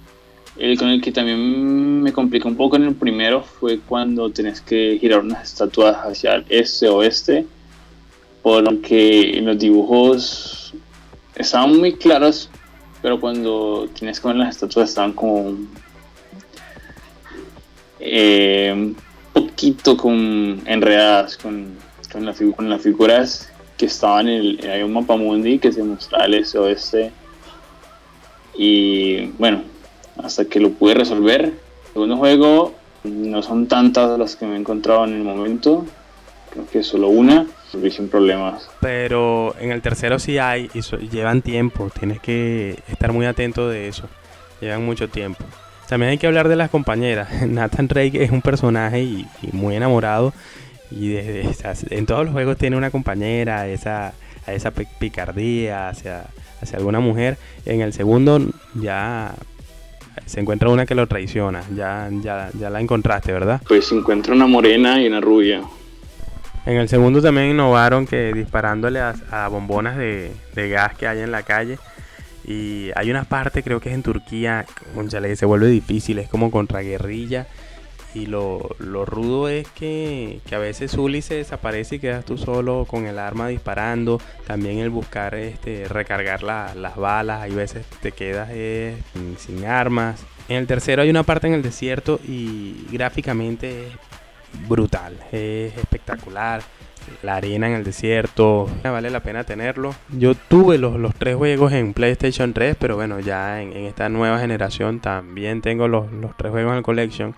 El 0.58 0.78
con 0.78 0.88
el 0.88 1.02
que 1.02 1.12
también 1.12 2.02
me 2.02 2.12
complicó 2.12 2.48
un 2.48 2.56
poco 2.56 2.76
en 2.76 2.84
el 2.84 2.94
primero 2.94 3.42
fue 3.42 3.78
cuando 3.78 4.30
tenés 4.30 4.60
que 4.60 4.98
girar 5.00 5.20
unas 5.20 5.52
estatuas 5.52 5.96
hacia 5.96 6.36
el 6.36 6.46
este 6.48 6.88
oeste, 6.88 7.46
porque 8.42 9.36
en 9.36 9.46
los 9.46 9.58
dibujos 9.58 10.74
estaban 11.34 11.78
muy 11.78 11.92
claros, 11.92 12.48
pero 13.06 13.20
cuando 13.20 13.88
tienes 13.94 14.18
que 14.18 14.26
ver 14.26 14.36
las 14.36 14.56
estatuas 14.56 14.88
estaban 14.88 15.12
como 15.12 15.54
eh, 18.00 18.72
un 18.74 18.96
poquito 19.32 19.96
con, 19.96 20.60
enredadas 20.66 21.36
con, 21.36 21.76
con, 22.10 22.26
las 22.26 22.82
figuras 22.82 23.48
que 23.76 23.86
estaban 23.86 24.26
en 24.26 24.40
el, 24.40 24.68
hay 24.68 24.82
un 24.82 24.92
mapa 24.92 25.16
mundi 25.16 25.60
que 25.60 25.70
se 25.70 25.84
mostraba 25.84 26.24
el 26.24 26.34
este 26.34 26.58
oeste 26.58 27.12
y 28.58 29.26
bueno 29.38 29.62
hasta 30.20 30.46
que 30.46 30.58
lo 30.58 30.70
pude 30.70 30.94
resolver 30.94 31.52
segundo 31.92 32.16
juego 32.16 32.74
no 33.04 33.40
son 33.40 33.68
tantas 33.68 34.18
las 34.18 34.34
que 34.34 34.46
me 34.46 34.56
he 34.56 34.58
encontrado 34.58 35.04
en 35.04 35.12
el 35.12 35.22
momento 35.22 35.86
creo 36.50 36.66
que 36.66 36.82
solo 36.82 37.06
una 37.06 37.46
problemas 38.10 38.68
pero 38.80 39.54
en 39.60 39.72
el 39.72 39.82
tercero 39.82 40.18
sí 40.18 40.38
hay 40.38 40.70
y 40.74 40.80
llevan 41.08 41.42
tiempo 41.42 41.90
tienes 41.98 42.20
que 42.20 42.78
estar 42.88 43.12
muy 43.12 43.26
atento 43.26 43.68
de 43.68 43.88
eso 43.88 44.08
llevan 44.60 44.84
mucho 44.84 45.08
tiempo 45.08 45.44
también 45.88 46.10
hay 46.10 46.18
que 46.18 46.26
hablar 46.26 46.48
de 46.48 46.56
las 46.56 46.70
compañeras. 46.70 47.28
Nathan 47.48 47.88
Drake 47.88 48.22
es 48.22 48.30
un 48.30 48.42
personaje 48.42 49.02
y, 49.02 49.26
muy 49.52 49.76
enamorado. 49.76 50.32
Y 50.90 51.08
desde, 51.08 51.96
en 51.96 52.06
todos 52.06 52.24
los 52.24 52.32
juegos 52.32 52.56
tiene 52.56 52.76
una 52.76 52.90
compañera, 52.90 53.68
esa, 53.68 54.12
esa 54.46 54.70
picardía 54.70 55.88
hacia, 55.88 56.24
hacia 56.60 56.78
alguna 56.78 57.00
mujer. 57.00 57.38
En 57.64 57.80
el 57.80 57.92
segundo 57.92 58.40
ya 58.74 59.34
se 60.26 60.40
encuentra 60.40 60.70
una 60.70 60.86
que 60.86 60.94
lo 60.94 61.06
traiciona. 61.06 61.62
Ya, 61.74 62.08
ya, 62.22 62.50
ya 62.58 62.70
la 62.70 62.80
encontraste, 62.80 63.32
¿verdad? 63.32 63.60
Pues 63.66 63.86
se 63.86 63.96
encuentra 63.96 64.34
una 64.34 64.46
morena 64.46 65.00
y 65.02 65.06
una 65.06 65.20
rubia. 65.20 65.62
En 66.66 66.76
el 66.78 66.88
segundo 66.88 67.22
también 67.22 67.50
innovaron 67.50 68.08
que 68.08 68.32
disparándole 68.32 68.98
a, 69.00 69.48
bombonas 69.48 69.96
de, 69.96 70.32
gas 70.54 70.96
que 70.96 71.06
hay 71.06 71.20
en 71.20 71.30
la 71.30 71.44
calle. 71.44 71.78
Y 72.44 72.90
hay 72.96 73.10
una 73.10 73.22
parte, 73.24 73.62
creo 73.62 73.80
que 73.80 73.88
es 73.88 73.94
en 73.94 74.02
Turquía, 74.02 74.66
se 75.36 75.46
vuelve 75.46 75.68
difícil, 75.68 76.18
es 76.18 76.28
como 76.28 76.50
contra 76.50 76.80
guerrilla. 76.80 77.46
Y 78.14 78.26
lo, 78.26 78.74
rudo 78.80 79.48
es 79.48 79.68
que, 79.68 80.40
a 80.50 80.58
veces 80.58 80.90
Zully 80.90 81.22
se 81.22 81.34
desaparece 81.34 81.96
y 81.96 81.98
quedas 82.00 82.24
tú 82.24 82.36
solo 82.36 82.84
con 82.84 83.06
el 83.06 83.20
arma 83.20 83.46
disparando. 83.46 84.20
También 84.46 84.78
el 84.78 84.90
buscar 84.90 85.36
este, 85.36 85.86
recargar 85.86 86.42
las 86.42 86.96
balas, 86.96 87.42
hay 87.42 87.54
veces 87.54 87.86
te 88.02 88.10
quedas 88.10 88.48
eh, 88.50 88.96
sin 89.38 89.66
armas. 89.66 90.24
En 90.48 90.56
el 90.56 90.66
tercero 90.66 91.02
hay 91.02 91.10
una 91.10 91.22
parte 91.22 91.46
en 91.46 91.54
el 91.54 91.62
desierto 91.62 92.18
y 92.26 92.86
gráficamente 92.90 93.88
es 93.88 93.94
brutal, 94.68 95.18
es 95.32 95.76
espectacular. 95.76 96.62
La 97.22 97.36
arena 97.36 97.68
en 97.68 97.74
el 97.74 97.84
desierto, 97.84 98.68
vale 98.82 99.10
la 99.10 99.22
pena 99.22 99.44
tenerlo. 99.44 99.94
Yo 100.18 100.34
tuve 100.34 100.76
los, 100.76 100.98
los 100.98 101.14
tres 101.14 101.36
juegos 101.36 101.72
en 101.72 101.92
PlayStation 101.92 102.52
3, 102.52 102.76
pero 102.78 102.96
bueno, 102.96 103.20
ya 103.20 103.62
en, 103.62 103.76
esta 103.76 104.08
nueva 104.08 104.40
generación 104.40 104.98
también 104.98 105.62
tengo 105.62 105.86
los, 105.86 106.10
los, 106.12 106.36
tres 106.36 106.50
juegos 106.50 106.72
en 106.72 106.78
el 106.78 106.82
Collection. 106.82 107.34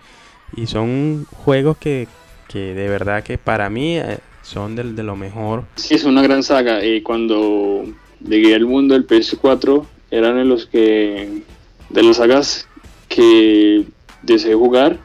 Y 0.57 0.67
son 0.67 1.27
juegos 1.45 1.77
que, 1.77 2.09
que 2.49 2.73
de 2.73 2.89
verdad 2.89 3.23
que 3.23 3.37
para 3.37 3.69
mí 3.69 3.99
eh, 3.99 4.19
son 4.43 4.75
de, 4.75 4.85
de, 4.85 5.03
lo 5.03 5.17
mejor. 5.17 5.65
Sí, 5.77 5.95
es 5.95 6.05
una 6.05 6.23
gran 6.23 6.43
saga. 6.43 6.83
Y 6.83 7.03
cuando 7.03 7.85
llegué 8.27 8.55
al 8.55 8.65
mundo 8.65 8.95
del 8.95 9.07
PS4, 9.07 9.85
eran 10.11 10.37
de 10.37 10.45
los 10.45 10.67
que. 10.67 11.43
de 11.91 12.03
las 12.03 12.17
sagas 12.17 12.67
que 13.09 13.85
deseé 14.23 14.55
jugar. 14.55 14.99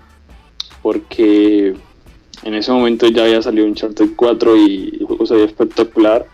Porque 0.81 1.75
en 2.43 2.53
ese 2.55 2.71
momento 2.71 3.07
ya 3.07 3.23
había 3.23 3.41
salido 3.41 3.65
un 3.65 3.75
Charter 3.75 4.07
4 4.15 4.57
y 4.57 4.97
el 4.99 5.05
juego 5.05 5.25
se 5.25 5.33
veía 5.35 5.45
espectacular. 5.45 6.25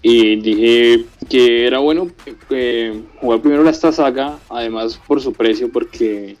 Y 0.00 0.36
dije 0.36 1.04
que 1.28 1.66
era 1.66 1.80
bueno 1.80 2.08
eh, 2.50 3.02
jugar 3.20 3.40
primero 3.40 3.68
esta 3.68 3.90
saga, 3.90 4.38
además 4.48 5.00
por 5.06 5.20
su 5.20 5.32
precio, 5.32 5.70
porque 5.72 6.36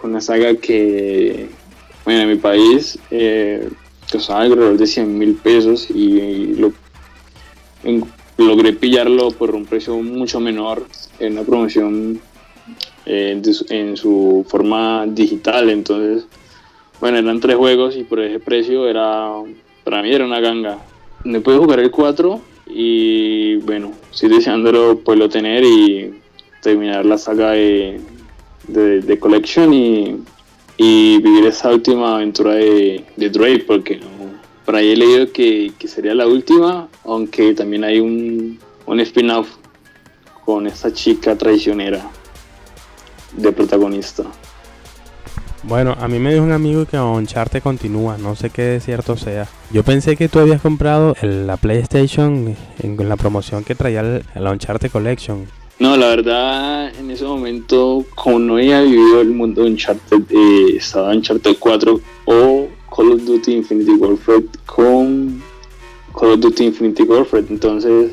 fue 0.00 0.10
una 0.10 0.20
saga 0.20 0.56
que, 0.56 1.48
bueno, 2.04 2.22
en 2.22 2.28
mi 2.30 2.36
país 2.36 2.98
eh, 3.12 3.68
costaba 4.10 4.42
alrededor 4.42 4.76
de 4.76 4.86
100 4.86 5.18
mil 5.18 5.34
pesos 5.34 5.88
y, 5.88 6.54
lo, 6.56 6.72
logré 8.38 8.72
pillarlo 8.72 9.30
por 9.30 9.54
un 9.54 9.64
precio 9.66 9.96
mucho 9.98 10.40
menor 10.40 10.84
en 11.20 11.34
una 11.34 11.42
promoción 11.42 12.20
eh, 13.06 13.40
en 13.70 13.96
su 13.96 14.44
forma 14.48 15.06
digital. 15.06 15.70
Entonces, 15.70 16.26
bueno, 17.00 17.18
eran 17.18 17.40
tres 17.40 17.56
juegos 17.56 17.96
y 17.96 18.04
por 18.04 18.20
ese 18.20 18.40
precio 18.40 18.88
era, 18.88 19.30
para 19.84 20.02
mí 20.02 20.12
era 20.12 20.24
una 20.24 20.40
ganga. 20.40 20.78
Me 21.24 21.40
pude 21.40 21.58
jugar 21.58 21.80
el 21.80 21.90
4 21.90 22.40
y 22.68 23.56
bueno, 23.56 23.92
estoy 24.12 24.30
deseándolo 24.30 24.98
poderlo 25.00 25.28
tener 25.28 25.64
y 25.64 26.14
terminar 26.62 27.04
la 27.04 27.18
saga 27.18 27.52
de, 27.52 28.00
de, 28.66 29.18
Collection 29.18 29.72
y, 29.72 30.16
vivir 30.78 31.46
esa 31.46 31.70
última 31.70 32.16
aventura 32.16 32.54
de, 32.54 33.04
de 33.16 33.30
Drake 33.30 33.64
porque 33.66 34.00
por 34.66 34.74
ahí 34.74 34.90
he 34.90 34.96
leído 34.96 35.32
que, 35.32 35.72
sería 35.86 36.14
la 36.14 36.26
última, 36.26 36.88
aunque 37.04 37.54
también 37.54 37.84
hay 37.84 38.00
un, 38.00 38.58
un 38.86 39.00
spin-off 39.00 39.48
con 40.44 40.66
esta 40.66 40.92
chica 40.92 41.38
traicionera 41.38 42.10
de 43.36 43.52
protagonista. 43.52 44.24
Bueno, 45.68 45.96
a 45.98 46.06
mí 46.06 46.20
me 46.20 46.32
dijo 46.32 46.44
un 46.44 46.52
amigo 46.52 46.86
que 46.86 46.96
Uncharted 46.96 47.60
continúa, 47.60 48.16
no 48.18 48.36
sé 48.36 48.50
qué 48.50 48.62
de 48.62 48.80
cierto 48.80 49.16
sea. 49.16 49.48
Yo 49.72 49.82
pensé 49.82 50.16
que 50.16 50.28
tú 50.28 50.38
habías 50.38 50.60
comprado 50.60 51.16
la 51.22 51.56
PlayStation 51.56 52.56
en, 52.78 53.08
la 53.08 53.16
promoción 53.16 53.64
que 53.64 53.74
traía 53.74 54.00
el, 54.00 54.22
el 54.36 54.46
Uncharted 54.46 54.92
Collection. 54.92 55.46
No, 55.80 55.96
la 55.96 56.06
verdad, 56.06 56.94
en 56.96 57.10
ese 57.10 57.24
momento, 57.24 58.04
como 58.14 58.38
no 58.38 58.54
había 58.54 58.80
vivido 58.82 59.20
el 59.20 59.30
mundo 59.30 59.64
de 59.64 59.70
Uncharted, 59.70 60.22
eh, 60.30 60.76
estaba 60.76 61.10
Uncharted 61.10 61.56
4 61.58 62.00
o 62.26 62.68
Call 62.96 63.12
of 63.12 63.24
Duty 63.24 63.54
Infinity 63.56 63.90
Warfare 63.90 64.44
con 64.66 65.42
Call 66.18 66.30
of 66.30 66.40
Duty 66.40 66.64
Infinity 66.64 67.02
Warfare. 67.02 67.44
Entonces 67.50 68.12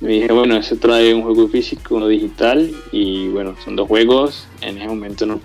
me 0.00 0.08
dije, 0.08 0.32
bueno, 0.32 0.56
eso 0.56 0.74
trae 0.76 1.14
un 1.14 1.22
juego 1.22 1.46
físico, 1.46 1.94
uno 1.94 2.08
digital, 2.08 2.68
y 2.90 3.28
bueno, 3.28 3.54
son 3.64 3.76
dos 3.76 3.86
juegos. 3.86 4.48
En 4.60 4.76
ese 4.76 4.88
momento 4.88 5.24
no 5.24 5.40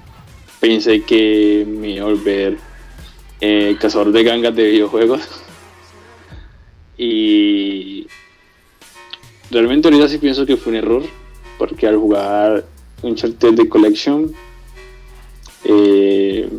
pensé 0.59 1.01
que 1.03 1.65
me 1.67 1.91
iba 1.91 2.05
a 2.05 2.09
volver 2.09 2.57
eh, 3.41 3.77
cazador 3.79 4.11
de 4.11 4.23
gangas 4.23 4.55
de 4.55 4.63
videojuegos. 4.69 5.21
y 6.97 8.07
realmente 9.51 9.87
ahorita 9.87 10.07
sí 10.07 10.17
pienso 10.17 10.45
que 10.45 10.57
fue 10.57 10.73
un 10.73 10.77
error, 10.77 11.03
porque 11.57 11.87
al 11.87 11.97
jugar 11.97 12.65
Uncharted 13.01 13.53
de 13.53 13.69
Collection, 13.69 14.31
eh, 15.63 16.49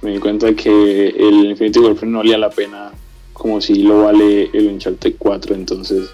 me 0.00 0.12
di 0.12 0.18
cuenta 0.18 0.52
que 0.54 1.08
el 1.08 1.46
Infinity 1.46 1.78
Warfare 1.78 2.10
no 2.10 2.18
valía 2.18 2.38
la 2.38 2.50
pena 2.50 2.90
como 3.32 3.60
si 3.60 3.82
lo 3.82 4.04
vale 4.04 4.50
el 4.52 4.68
Uncharted 4.68 5.14
4, 5.18 5.54
entonces 5.54 6.10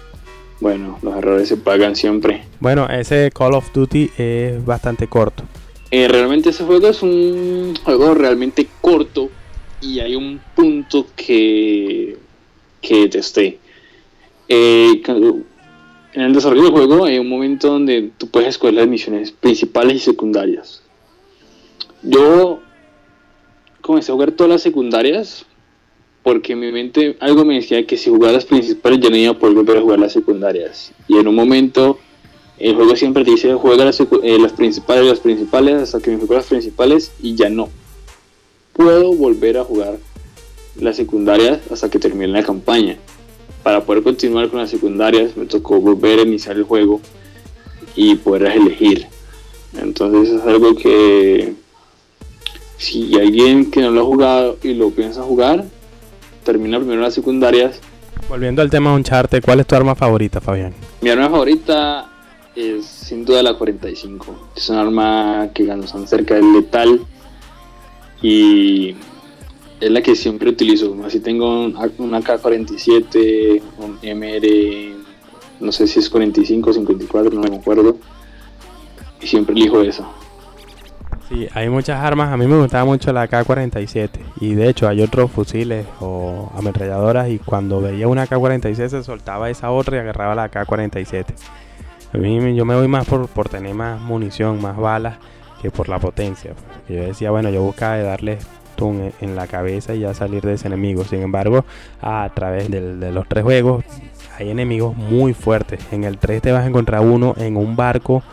bueno, 0.59 0.99
los 1.01 1.15
errores 1.15 1.47
se 1.47 1.57
pagan 1.57 1.95
siempre. 1.95 2.43
Bueno, 2.59 2.87
ese 2.89 3.31
Call 3.31 3.53
of 3.53 3.71
Duty 3.71 4.11
es 4.17 4.65
bastante 4.65 5.07
corto. 5.07 5.43
Eh, 5.91 6.07
realmente 6.07 6.49
ese 6.49 6.63
juego 6.65 6.87
es 6.87 7.01
un 7.01 7.73
juego 7.83 8.13
realmente 8.13 8.67
corto 8.81 9.29
y 9.81 9.99
hay 9.99 10.15
un 10.15 10.39
punto 10.55 11.07
que, 11.15 12.17
que 12.81 13.07
testé. 13.07 13.59
Eh, 14.47 15.01
en 16.13 16.21
el 16.21 16.33
desarrollo 16.33 16.63
del 16.63 16.71
juego 16.71 17.05
hay 17.05 17.17
un 17.17 17.29
momento 17.29 17.69
donde 17.69 18.11
tú 18.17 18.27
puedes 18.27 18.49
escoger 18.49 18.75
las 18.75 18.87
misiones 18.87 19.31
principales 19.31 19.95
y 19.95 19.99
secundarias. 19.99 20.83
Yo 22.03 22.61
comencé 23.81 24.11
a 24.11 24.15
jugar 24.15 24.31
todas 24.31 24.51
las 24.51 24.61
secundarias 24.61 25.45
porque 26.23 26.53
en 26.53 26.59
mi 26.59 26.71
mente 26.71 27.17
algo 27.19 27.45
me 27.45 27.55
decía 27.55 27.85
que 27.87 27.97
si 27.97 28.09
jugaba 28.09 28.33
las 28.33 28.45
principales 28.45 28.99
ya 28.99 29.09
no 29.09 29.15
iba 29.15 29.31
a 29.31 29.39
poder 29.39 29.55
volver 29.55 29.77
a 29.77 29.81
jugar 29.81 29.99
las 29.99 30.13
secundarias. 30.13 30.91
Y 31.07 31.17
en 31.17 31.27
un 31.27 31.35
momento 31.35 31.99
el 32.59 32.75
juego 32.75 32.95
siempre 32.95 33.23
te 33.23 33.31
dice 33.31 33.53
juega 33.53 33.85
las, 33.85 33.99
eh, 33.99 34.37
las 34.39 34.51
principales, 34.51 35.05
las 35.05 35.19
principales, 35.19 35.81
hasta 35.81 35.99
que 35.99 36.11
me 36.11 36.17
juego 36.17 36.35
las 36.35 36.45
principales 36.45 37.11
y 37.21 37.35
ya 37.35 37.49
no. 37.49 37.69
Puedo 38.73 39.13
volver 39.13 39.57
a 39.57 39.63
jugar 39.63 39.97
las 40.75 40.97
secundarias 40.97 41.59
hasta 41.71 41.89
que 41.89 41.99
termine 41.99 42.27
la 42.27 42.43
campaña. 42.43 42.97
Para 43.63 43.83
poder 43.83 44.03
continuar 44.03 44.49
con 44.49 44.59
las 44.59 44.69
secundarias 44.69 45.35
me 45.37 45.45
tocó 45.45 45.79
volver 45.79 46.19
a 46.19 46.21
iniciar 46.23 46.57
el 46.57 46.63
juego 46.63 46.99
y 47.95 48.15
poder 48.15 48.43
elegir. 48.43 49.07
Entonces 49.77 50.35
es 50.35 50.41
algo 50.43 50.75
que 50.75 51.53
si 52.77 53.17
alguien 53.17 53.71
que 53.71 53.81
no 53.81 53.91
lo 53.91 54.01
ha 54.01 54.05
jugado 54.05 54.57
y 54.63 54.73
lo 54.73 54.89
piensa 54.89 55.21
jugar, 55.23 55.65
termina 56.43 56.77
primero 56.77 57.01
las 57.01 57.13
secundarias. 57.13 57.79
Volviendo 58.27 58.61
al 58.61 58.69
tema 58.69 58.91
de 58.91 58.97
Uncharted, 58.97 59.43
¿cuál 59.43 59.61
es 59.61 59.67
tu 59.67 59.75
arma 59.75 59.95
favorita, 59.95 60.39
Fabián? 60.39 60.73
Mi 61.01 61.09
arma 61.09 61.29
favorita 61.29 62.08
es 62.59 62.85
sin 62.85 63.25
duda 63.25 63.41
la 63.41 63.53
45. 63.53 64.51
Es 64.55 64.69
un 64.69 64.77
arma 64.77 65.49
que 65.53 65.65
tan 65.65 65.83
cerca 66.07 66.35
del 66.35 66.53
letal 66.53 67.01
y 68.21 68.95
es 69.79 69.91
la 69.91 70.01
que 70.01 70.15
siempre 70.15 70.49
utilizo. 70.49 70.95
Así 71.05 71.19
tengo 71.19 71.65
un, 71.65 71.73
AK-47, 71.75 73.61
un 73.77 73.99
MR, 74.01 74.95
no 75.59 75.71
sé 75.71 75.87
si 75.87 75.99
es 75.99 76.09
45 76.09 76.69
o 76.69 76.73
54, 76.73 77.39
no 77.39 77.49
me 77.49 77.55
acuerdo. 77.55 77.97
Y 79.21 79.27
siempre 79.27 79.53
elijo 79.53 79.81
esa. 79.81 80.07
Sí, 81.29 81.47
hay 81.53 81.69
muchas 81.69 82.01
armas. 82.01 82.33
A 82.33 82.37
mí 82.37 82.47
me 82.47 82.57
gustaba 82.57 82.85
mucho 82.85 83.13
la 83.13 83.23
AK-47. 83.23 84.09
Y 84.41 84.55
de 84.55 84.69
hecho 84.69 84.87
hay 84.87 85.01
otros 85.01 85.31
fusiles 85.31 85.85
o 85.99 86.51
ametralladoras. 86.55 87.29
Y 87.29 87.39
cuando 87.39 87.81
veía 87.81 88.07
una 88.07 88.23
AK-47 88.23 88.89
se 88.89 89.03
soltaba 89.03 89.49
esa 89.49 89.71
otra 89.71 89.97
y 89.97 89.99
agarraba 89.99 90.35
la 90.35 90.45
AK-47. 90.45 91.25
A 92.13 92.17
mí 92.17 92.55
yo 92.55 92.65
me 92.65 92.75
voy 92.75 92.87
más 92.87 93.05
por, 93.05 93.27
por 93.27 93.49
tener 93.49 93.73
más 93.73 93.99
munición, 94.01 94.61
más 94.61 94.77
balas, 94.77 95.17
que 95.61 95.71
por 95.71 95.89
la 95.89 95.99
potencia. 95.99 96.53
Yo 96.87 96.95
decía, 96.95 97.31
bueno, 97.31 97.49
yo 97.49 97.61
buscaba 97.61 97.97
darle 97.97 98.39
stun 98.73 99.11
en 99.19 99.35
la 99.35 99.47
cabeza 99.47 99.93
y 99.93 99.99
ya 99.99 100.13
salir 100.13 100.41
de 100.41 100.53
ese 100.53 100.67
enemigo. 100.67 101.03
Sin 101.03 101.21
embargo, 101.21 101.65
a 102.01 102.29
través 102.33 102.69
de 102.71 103.11
los 103.11 103.27
tres 103.27 103.43
juegos 103.43 103.83
hay 104.37 104.49
enemigos 104.49 104.95
muy 104.95 105.33
fuertes. 105.33 105.81
En 105.91 106.05
el 106.05 106.17
3 106.17 106.41
te 106.41 106.51
vas 106.51 106.63
a 106.63 106.67
encontrar 106.67 107.01
uno 107.01 107.35
en 107.37 107.57
un 107.57 107.75
barco 107.75 108.23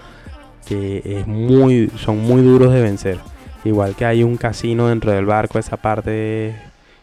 que 0.67 1.03
es 1.05 1.27
muy, 1.27 1.91
son 1.97 2.21
muy 2.21 2.43
duros 2.43 2.73
de 2.73 2.81
vencer. 2.81 3.19
Igual 3.65 3.97
que 3.97 4.05
hay 4.05 4.23
un 4.23 4.37
casino 4.37 4.89
dentro 4.89 5.11
del 5.11 5.27
barco, 5.27 5.59
esa 5.59 5.77
parte 5.77 6.55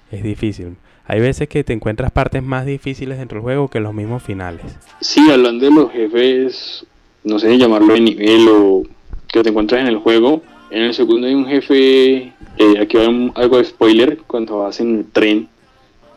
es 0.09 0.23
difícil. 0.23 0.77
Hay 1.05 1.19
veces 1.19 1.49
que 1.49 1.63
te 1.63 1.73
encuentras 1.73 2.11
partes 2.11 2.41
más 2.41 2.65
difíciles 2.65 3.17
dentro 3.17 3.37
del 3.37 3.43
juego 3.43 3.67
que 3.67 3.79
los 3.81 3.93
mismos 3.93 4.23
finales. 4.23 4.61
Sí, 5.01 5.29
hablando 5.29 5.65
de 5.65 5.71
los 5.71 5.91
jefes, 5.91 6.85
no 7.23 7.39
sé 7.39 7.57
llamarlo 7.57 7.93
de 7.93 7.99
nivel 7.99 8.47
o 8.47 8.83
que 9.27 9.43
te 9.43 9.49
encuentras 9.49 9.81
en 9.81 9.87
el 9.87 9.97
juego. 9.97 10.41
En 10.71 10.83
el 10.83 10.93
segundo 10.93 11.27
hay 11.27 11.35
un 11.35 11.45
jefe, 11.45 12.15
eh, 12.57 12.79
aquí 12.81 12.97
va 12.97 13.05
algo 13.35 13.57
de 13.57 13.65
spoiler, 13.65 14.19
cuando 14.25 14.59
vas 14.59 14.79
en 14.79 14.99
el 14.99 15.05
tren, 15.05 15.49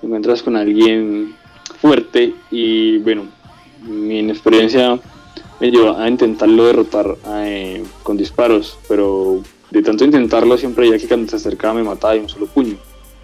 te 0.01 0.07
encuentras 0.07 0.42
con 0.42 0.57
alguien 0.57 1.35
fuerte 1.81 2.33
y 2.51 2.99
bueno, 2.99 3.27
mi 3.83 4.20
inexperiencia 4.20 4.99
me 5.61 5.70
llevó 5.70 5.96
a 5.96 6.09
intentarlo 6.09 6.64
derrotar 6.64 7.16
eh, 7.29 7.83
con 8.03 8.16
disparos, 8.16 8.79
pero 8.88 9.42
de 9.70 9.83
tanto 9.83 10.05
intentarlo 10.05 10.57
siempre 10.57 10.88
ya 10.88 10.99
que 10.99 11.09
cuando 11.09 11.29
se 11.29 11.37
acercaba 11.37 11.75
me 11.75 11.83
mataba 11.83 12.14
de 12.14 12.20
un 12.20 12.29
solo 12.29 12.46
puño. 12.46 12.77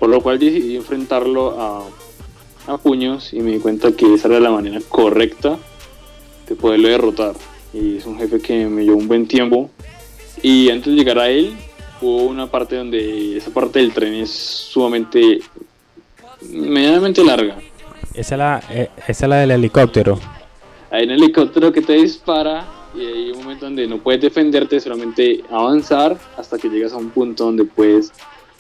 Por 0.03 0.11
lo 0.11 0.21
cual 0.21 0.37
decidí 0.41 0.75
enfrentarlo 0.75 1.61
a, 1.61 1.85
a 2.67 2.77
puños 2.77 3.33
y 3.33 3.39
me 3.39 3.53
di 3.53 3.61
cuenta 3.61 3.93
que 3.93 4.15
esa 4.15 4.27
era 4.27 4.41
la 4.41 4.51
manera 4.51 4.81
correcta 4.89 5.57
de 6.49 6.57
poderlo 6.57 6.89
derrotar. 6.89 7.37
Y 7.73 7.99
es 7.99 8.07
un 8.07 8.19
jefe 8.19 8.41
que 8.41 8.67
me 8.67 8.83
llevó 8.83 8.97
un 8.97 9.07
buen 9.07 9.29
tiempo. 9.29 9.71
Y 10.43 10.71
antes 10.71 10.87
de 10.87 10.99
llegar 10.99 11.21
a 11.21 11.29
él, 11.29 11.55
hubo 12.01 12.25
una 12.25 12.49
parte 12.49 12.75
donde 12.75 13.37
esa 13.37 13.53
parte 13.53 13.79
del 13.79 13.93
tren 13.93 14.15
es 14.15 14.33
sumamente 14.33 15.39
medianamente 16.51 17.23
larga. 17.23 17.59
Esa 18.13 18.35
es 18.35 18.39
la, 18.41 18.63
eh, 18.71 18.91
esa 19.07 19.25
es 19.27 19.29
la 19.29 19.37
del 19.37 19.53
helicóptero. 19.53 20.19
Hay 20.91 21.05
un 21.05 21.13
helicóptero 21.13 21.73
que 21.73 21.81
te 21.81 21.93
dispara 21.93 22.67
y 22.93 23.07
hay 23.07 23.31
un 23.31 23.39
momento 23.39 23.67
donde 23.67 23.87
no 23.87 23.99
puedes 23.99 24.21
defenderte, 24.21 24.81
solamente 24.81 25.45
avanzar 25.49 26.19
hasta 26.37 26.59
que 26.59 26.69
llegas 26.69 26.93
a 26.93 26.97
un 26.97 27.11
punto 27.11 27.45
donde 27.45 27.65
puedes 27.65 28.13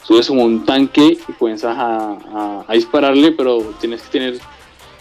subes 0.02 0.28
como 0.28 0.44
un 0.44 0.64
tanque 0.64 1.18
y 1.28 1.32
puedes 1.32 1.64
a, 1.64 2.64
a, 2.66 2.72
dispararle, 2.72 3.32
pero 3.32 3.74
tienes 3.80 4.02
que 4.02 4.18
tener 4.18 4.40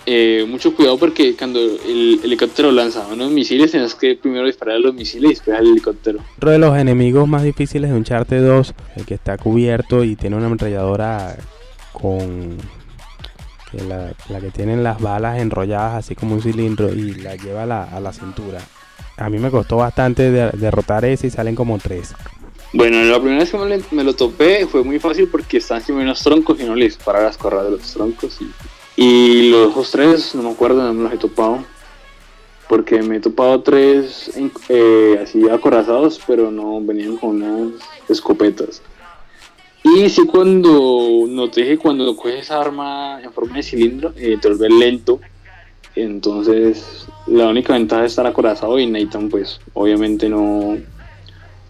eh, 0.05 0.45
mucho 0.47 0.75
cuidado 0.75 0.97
porque 0.97 1.35
cuando 1.35 1.59
el 1.59 2.19
helicóptero 2.23 2.71
lanza 2.71 3.05
unos 3.07 3.31
misiles, 3.31 3.71
tienes 3.71 3.95
que 3.95 4.15
primero 4.15 4.45
disparar 4.45 4.75
a 4.75 4.79
los 4.79 4.93
misiles 4.93 5.31
y 5.31 5.33
después 5.33 5.57
al 5.57 5.67
helicóptero. 5.67 6.19
Otro 6.37 6.51
de 6.51 6.59
los 6.59 6.77
enemigos 6.77 7.27
más 7.27 7.43
difíciles 7.43 7.91
de 7.91 7.97
Uncharted 7.97 8.45
2, 8.45 8.73
el 8.97 9.05
que 9.05 9.13
está 9.13 9.37
cubierto 9.37 10.03
y 10.03 10.15
tiene 10.15 10.35
una 10.35 10.47
ametralladora 10.47 11.35
con 11.93 12.57
la, 13.87 14.39
que 14.39 14.51
tienen 14.51 14.83
las 14.83 14.99
balas 14.99 15.39
enrolladas 15.39 15.95
así 15.95 16.15
como 16.15 16.35
un 16.35 16.41
cilindro 16.41 16.93
y 16.93 17.13
la 17.15 17.35
lleva 17.35 17.63
a 17.63 17.65
la, 17.65 17.83
a 17.83 17.99
la 17.99 18.11
cintura. 18.11 18.59
A 19.17 19.29
mí 19.29 19.37
me 19.37 19.51
costó 19.51 19.77
bastante 19.77 20.31
derrotar 20.31 21.05
ese 21.05 21.27
y 21.27 21.29
salen 21.29 21.55
como 21.55 21.77
tres. 21.77 22.15
Bueno, 22.73 23.03
la 23.03 23.19
primera 23.19 23.39
vez 23.41 23.51
que 23.85 23.95
me, 23.95 24.03
lo 24.03 24.15
topé 24.15 24.65
fue 24.65 24.83
muy 24.83 24.97
fácil 24.97 25.27
porque 25.27 25.57
están 25.57 25.79
encima 25.79 26.01
unos 26.01 26.23
troncos 26.23 26.59
y 26.59 26.63
no 26.63 26.75
le 26.75 26.85
disparaba 26.85 27.25
las 27.25 27.37
corras 27.37 27.65
de 27.65 27.71
los 27.71 27.81
troncos. 27.93 28.39
Y, 28.95 29.49
los 29.49 29.71
otros 29.71 29.91
tres, 29.91 30.35
no 30.35 30.43
me 30.43 30.51
acuerdo, 30.51 30.81
no 30.81 30.93
me 30.93 31.03
los 31.03 31.13
he 31.13 31.17
topado. 31.17 31.65
Porque 32.69 33.01
me 33.01 33.17
he 33.17 33.19
topado 33.19 33.61
tres 33.61 34.31
eh, 34.69 35.19
así 35.21 35.49
acorazados, 35.49 36.21
pero 36.25 36.49
no 36.49 36.79
venían 36.79 37.17
con 37.17 37.41
unas 37.43 37.81
escopetas. 38.07 38.81
Y 39.83 40.09
sí 40.09 40.25
cuando 40.25 41.25
noté 41.27 41.65
que 41.65 41.77
cuando 41.77 42.15
coges 42.15 42.43
esa 42.43 42.61
arma 42.61 43.19
en 43.21 43.33
forma 43.33 43.57
de 43.57 43.63
cilindro, 43.63 44.13
eh, 44.15 44.37
te 44.39 44.47
vuelve 44.47 44.69
lento. 44.69 45.19
Entonces 45.95 47.05
la 47.27 47.49
única 47.49 47.73
ventaja 47.73 48.05
es 48.05 48.13
estar 48.13 48.25
acorazado 48.25 48.79
y 48.79 48.85
Nathan 48.85 49.27
pues 49.27 49.59
obviamente 49.73 50.29
no, 50.29 50.77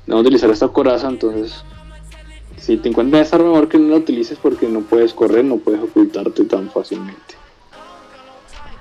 no 0.08 0.20
utilizar 0.20 0.50
esta 0.50 0.68
coraza, 0.68 1.08
entonces 1.08 1.64
si 2.58 2.78
te 2.78 2.90
encuentras 2.90 3.28
esa 3.28 3.38
arma 3.38 3.68
que 3.68 3.80
no 3.80 3.90
la 3.90 3.98
utilices 3.98 4.38
porque 4.42 4.68
no 4.68 4.82
puedes 4.82 5.14
correr, 5.14 5.44
no 5.44 5.58
puedes 5.58 5.82
ocultarte 5.82 6.46
tan 6.46 6.70
fácilmente. 6.70 7.36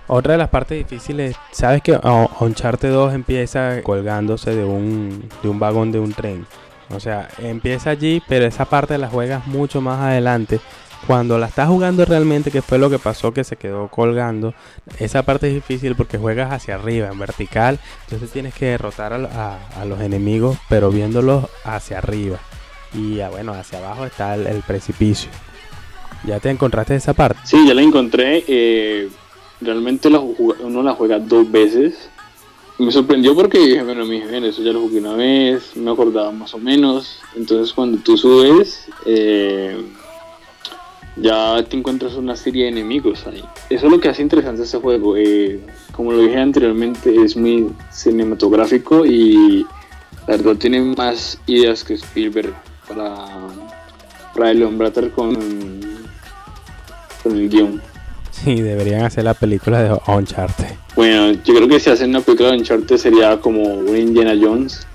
Otra 0.06 0.33
de 0.33 0.38
las 0.38 0.50
partes 0.50 0.76
difíciles, 0.76 1.37
sabes 1.50 1.83
que 1.83 1.98
Uncharted 2.40 2.92
2 2.92 3.14
empieza 3.14 3.80
colgándose 3.83 4.54
de 4.54 4.64
un, 4.64 5.28
de 5.42 5.48
un 5.48 5.59
vagón 5.59 5.92
de 5.92 6.00
un 6.00 6.12
tren. 6.12 6.46
O 6.92 6.98
sea, 6.98 7.28
empieza 7.38 7.90
allí, 7.90 8.20
pero 8.28 8.44
esa 8.44 8.64
parte 8.64 8.98
la 8.98 9.09
juegas 9.09 9.46
mucho 9.46 9.80
más 9.80 10.00
adelante. 10.00 10.61
Cuando 11.06 11.38
la 11.38 11.46
estás 11.46 11.68
jugando 11.68 12.04
realmente, 12.04 12.50
que 12.50 12.62
fue 12.62 12.78
lo 12.78 12.90
que 12.90 12.98
pasó, 12.98 13.32
que 13.32 13.42
se 13.42 13.56
quedó 13.56 13.88
colgando, 13.88 14.54
esa 14.98 15.22
parte 15.22 15.48
es 15.48 15.54
difícil 15.54 15.96
porque 15.96 16.18
juegas 16.18 16.52
hacia 16.52 16.74
arriba, 16.74 17.08
en 17.08 17.18
vertical. 17.18 17.78
Entonces 18.04 18.30
tienes 18.30 18.54
que 18.54 18.66
derrotar 18.66 19.12
a, 19.12 19.84
los 19.86 20.00
enemigos, 20.00 20.58
pero 20.68 20.90
viéndolos 20.90 21.46
hacia 21.64 21.98
arriba. 21.98 22.38
Y 22.94 23.20
ah, 23.20 23.30
bueno, 23.30 23.52
hacia 23.52 23.78
abajo 23.78 24.04
está 24.04 24.34
el, 24.34 24.62
precipicio. 24.62 25.30
¿Ya 26.26 26.38
te 26.38 26.50
encontraste 26.50 26.94
esa 26.94 27.14
parte? 27.14 27.40
Sí, 27.44 27.66
ya 27.66 27.74
la 27.74 27.82
encontré. 27.82 28.44
Eh, 28.46 29.08
realmente 29.60 30.08
uno 30.08 30.82
la 30.82 30.92
juega 30.92 31.18
dos 31.18 31.50
veces 31.50 32.10
me 32.80 32.90
sorprendió 32.90 33.34
porque 33.34 33.58
dije, 33.58 33.82
bueno, 33.82 34.06
mi 34.06 34.16
eso 34.16 34.62
ya 34.62 34.72
lo 34.72 34.80
jugué 34.80 35.00
una 35.00 35.14
vez, 35.14 35.76
me 35.76 35.90
acordaba 35.90 36.32
más 36.32 36.54
o 36.54 36.58
menos. 36.58 37.20
Entonces 37.36 37.74
cuando 37.74 37.98
tú 37.98 38.16
subes, 38.16 38.86
eh, 39.04 39.76
ya 41.16 41.62
te 41.68 41.77
encuentras 41.77 42.14
una 42.14 42.37
serie 42.37 42.64
de 42.64 42.70
enemigos 42.70 43.27
ahí. 43.27 43.44
Eso 43.68 43.87
es 43.87 43.92
lo 43.92 44.01
que 44.01 44.09
hace 44.09 44.23
interesante 44.23 44.62
este 44.62 44.79
juego. 44.79 45.16
Eh, 45.16 45.61
como 45.92 46.12
lo 46.12 46.23
dije 46.23 46.38
anteriormente, 46.38 47.14
es 47.25 47.37
muy 47.37 47.70
cinematográfico 47.90 49.05
y 49.05 49.66
la 50.27 50.37
verdad 50.37 50.57
tiene 50.57 50.81
más 50.81 51.38
ideas 51.46 51.85
que 51.85 51.94
Spielberg 51.94 52.55
para, 52.88 53.27
para 54.35 54.51
el 54.51 54.62
con, 55.14 55.35
con 57.23 57.37
el 57.37 57.49
guion. 57.49 57.83
Sí, 58.31 58.61
deberían 58.61 59.03
hacer 59.03 59.25
la 59.25 59.35
película 59.35 59.83
de 59.83 59.99
Uncharted. 60.07 60.75
Bueno, 60.96 61.33
yo 61.44 61.55
creo 61.55 61.68
que 61.68 61.81
si 61.81 61.90
hacen 61.90 62.11
una 62.11 62.20
película 62.20 62.51
de 62.51 62.59
Uncharted 62.59 62.96
sería 62.96 63.38
como 63.40 63.62
un 63.62 63.96
Indiana 63.96 64.35
Jones, 64.40 64.87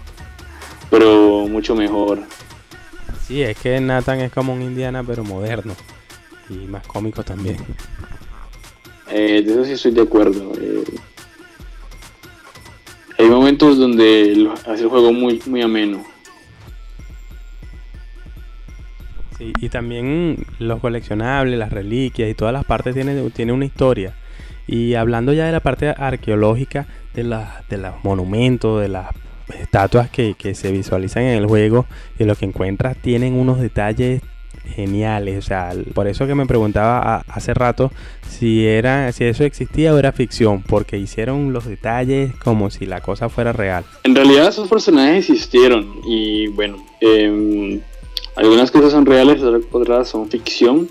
pero 0.90 1.48
mucho 1.48 1.76
mejor. 1.76 2.22
Sí, 3.28 3.42
es 3.44 3.58
que 3.58 3.80
Nathan 3.80 4.22
es 4.22 4.32
como 4.32 4.54
un 4.54 4.62
Indiana, 4.62 5.04
pero 5.04 5.24
moderno 5.24 5.76
y 6.50 6.54
más 6.68 6.86
cómico 6.88 7.24
también. 7.24 7.58
Eh, 9.10 9.42
de 9.46 9.52
eso 9.52 9.66
sí 9.66 9.72
estoy 9.74 9.92
de 9.92 10.02
acuerdo. 10.02 10.52
Eh. 10.60 10.84
hay 13.18 13.30
momentos 13.30 13.78
donde 13.78 14.50
hace 14.66 14.84
el 14.84 14.90
juego 14.90 15.14
muy, 15.14 15.42
muy 15.46 15.62
ameno. 15.62 16.04
y 19.38 19.70
también 19.70 20.46
los 20.60 20.80
coleccionables, 20.80 21.60
las 21.60 21.72
reliquias 21.72 22.30
y 22.30 22.34
todas 22.34 22.54
las 22.54 22.66
partes 22.66 22.94
tienen 22.94 23.30
tiene 23.32 23.52
una 23.52 23.66
historia. 23.66 24.14
Y 24.68 24.96
hablando 24.96 25.34
ya 25.34 25.46
de 25.46 25.52
la 25.52 25.60
parte 25.60 25.90
arqueológica, 25.90 26.88
de, 27.14 27.24
de 27.70 27.78
los 27.78 28.04
monumentos, 28.04 28.82
de 28.82 28.88
las 28.88 29.08
estatuas 29.60 30.10
que, 30.10 30.36
se 30.56 30.72
visualizan 30.72 31.24
en 31.24 31.38
el 31.38 31.46
juego 31.46 31.86
y 32.18 32.24
lo 32.24 32.36
que 32.36 32.46
encuentras 32.46 32.98
tienen 32.98 33.34
unos 33.34 33.60
detalles 33.60 34.22
geniales. 34.66 35.38
O 35.38 35.42
sea, 35.42 35.74
por 35.94 36.08
eso 36.08 36.28
que 36.28 36.36
me 36.36 36.46
preguntaba 36.46 37.24
hace 37.28 37.54
rato 37.54 37.92
si 38.30 38.66
era, 38.66 39.12
si 39.12 39.26
eso 39.26 39.44
existía 39.44 39.94
o 39.94 39.98
era 39.98 40.12
ficción, 40.12 40.62
porque 40.64 40.98
hicieron 40.98 41.54
los 41.54 41.66
detalles 41.66 42.36
como 42.36 42.70
si 42.70 42.86
la 42.86 43.02
cosa 43.02 43.30
fuera 43.30 43.54
real. 43.54 43.86
En 44.04 44.16
realidad 44.16 44.50
esos 44.50 44.68
personajes 44.68 45.30
existieron 45.30 46.02
y 46.06 46.48
bueno, 46.48 46.86
eh, 47.02 47.82
algunas 48.36 48.72
cosas 48.72 48.92
son 48.92 49.06
reales, 49.06 49.42
otras 49.42 50.10
son 50.10 50.30
ficción 50.30 50.90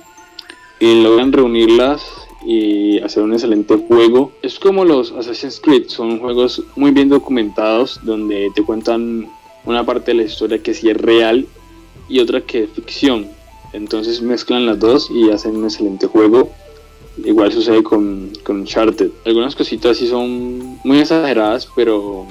y 0.80 1.02
logran 1.02 1.32
reunirlas 1.32 2.02
y 2.46 2.98
hacer 3.00 3.22
un 3.22 3.32
excelente 3.32 3.76
juego. 3.76 4.32
Es 4.42 4.58
como 4.58 4.84
los 4.84 5.12
Assassin's 5.12 5.60
Creed, 5.60 5.88
son 5.88 6.18
juegos 6.20 6.62
muy 6.76 6.90
bien 6.90 7.08
documentados 7.08 8.00
donde 8.02 8.50
te 8.54 8.62
cuentan 8.62 9.28
una 9.64 9.84
parte 9.84 10.12
de 10.12 10.18
la 10.18 10.22
historia 10.24 10.62
que 10.62 10.74
sí 10.74 10.90
es 10.90 10.96
real 10.96 11.46
y 12.08 12.20
otra 12.20 12.40
que 12.42 12.64
es 12.64 12.70
ficción. 12.70 13.28
Entonces 13.74 14.22
mezclan 14.22 14.66
las 14.66 14.78
dos 14.78 15.10
y 15.10 15.30
hacen 15.30 15.56
un 15.56 15.64
excelente 15.64 16.06
juego. 16.06 16.50
Igual 17.22 17.52
sucede 17.52 17.82
con, 17.82 18.30
con 18.42 18.60
Uncharted. 18.60 19.10
Algunas 19.24 19.54
cositas 19.54 19.96
sí 19.98 20.06
son 20.06 20.78
muy 20.84 21.00
exageradas, 21.00 21.68
pero 21.74 22.26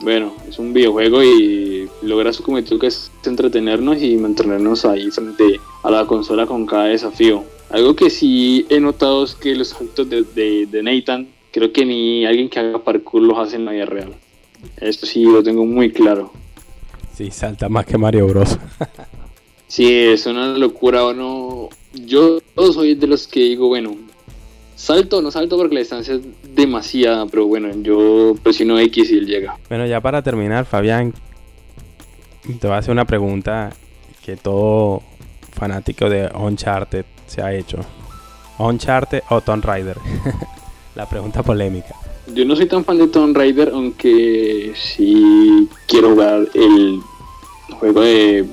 bueno, 0.00 0.32
es 0.48 0.58
un 0.58 0.72
videojuego 0.72 1.22
y 1.22 1.88
logra 2.02 2.32
su 2.32 2.42
cometido 2.42 2.78
que 2.78 2.88
es 2.88 3.10
entretenernos 3.24 4.02
y 4.02 4.16
mantenernos 4.16 4.84
ahí 4.84 5.10
frente 5.10 5.60
a 5.82 5.90
la 5.90 6.04
consola 6.06 6.46
con 6.46 6.66
cada 6.66 6.84
desafío. 6.84 7.44
Algo 7.70 7.94
que 7.94 8.10
sí 8.10 8.66
he 8.68 8.80
notado 8.80 9.24
es 9.24 9.34
que 9.34 9.54
los 9.54 9.68
saltos 9.68 10.08
de, 10.08 10.80
Nathan, 10.82 11.28
creo 11.52 11.72
que 11.72 11.84
ni 11.84 12.24
alguien 12.26 12.48
que 12.48 12.58
haga 12.58 12.82
parkour 12.82 13.22
los 13.22 13.38
hace 13.38 13.56
en 13.56 13.64
la 13.64 13.72
vida 13.72 13.86
real. 13.86 14.14
Esto 14.80 15.06
sí 15.06 15.24
lo 15.24 15.42
tengo 15.42 15.64
muy 15.64 15.92
claro. 15.92 16.32
Sí, 17.14 17.30
salta 17.30 17.68
más 17.68 17.86
que 17.86 17.98
Mario 17.98 18.26
Bros. 18.26 18.58
sí, 19.68 19.86
es 19.88 20.26
una 20.26 20.58
locura. 20.58 21.12
no 21.14 21.68
yo 21.92 22.40
soy 22.56 22.94
de 22.94 23.06
los 23.06 23.28
que 23.28 23.40
digo, 23.40 23.68
bueno, 23.68 23.96
Salto, 24.78 25.20
no 25.20 25.32
salto 25.32 25.56
porque 25.56 25.74
la 25.74 25.80
distancia 25.80 26.14
es 26.14 26.20
demasiada, 26.54 27.26
pero 27.26 27.46
bueno, 27.46 27.68
yo 27.82 28.36
presiono 28.44 28.78
X 28.78 29.10
y 29.10 29.18
él 29.18 29.26
llega. 29.26 29.58
Bueno, 29.68 29.84
ya 29.86 30.00
para 30.00 30.22
terminar, 30.22 30.66
Fabián, 30.66 31.12
te 32.44 32.64
voy 32.64 32.76
a 32.76 32.78
hacer 32.78 32.92
una 32.92 33.04
pregunta 33.04 33.72
que 34.24 34.36
todo 34.36 35.02
fanático 35.52 36.08
de 36.08 36.30
Uncharted 36.32 37.04
se 37.26 37.42
ha 37.42 37.52
hecho. 37.52 37.78
Uncharted 38.58 39.22
o 39.30 39.40
Tomb 39.40 39.64
Raider. 39.64 39.96
la 40.94 41.08
pregunta 41.08 41.42
polémica. 41.42 41.96
Yo 42.32 42.44
no 42.44 42.54
soy 42.54 42.66
tan 42.66 42.84
fan 42.84 42.98
de 42.98 43.08
Tomb 43.08 43.36
Raider, 43.36 43.70
aunque 43.74 44.74
sí 44.76 45.68
quiero 45.88 46.10
jugar 46.10 46.46
el 46.54 47.00
juego 47.80 48.02
de 48.02 48.46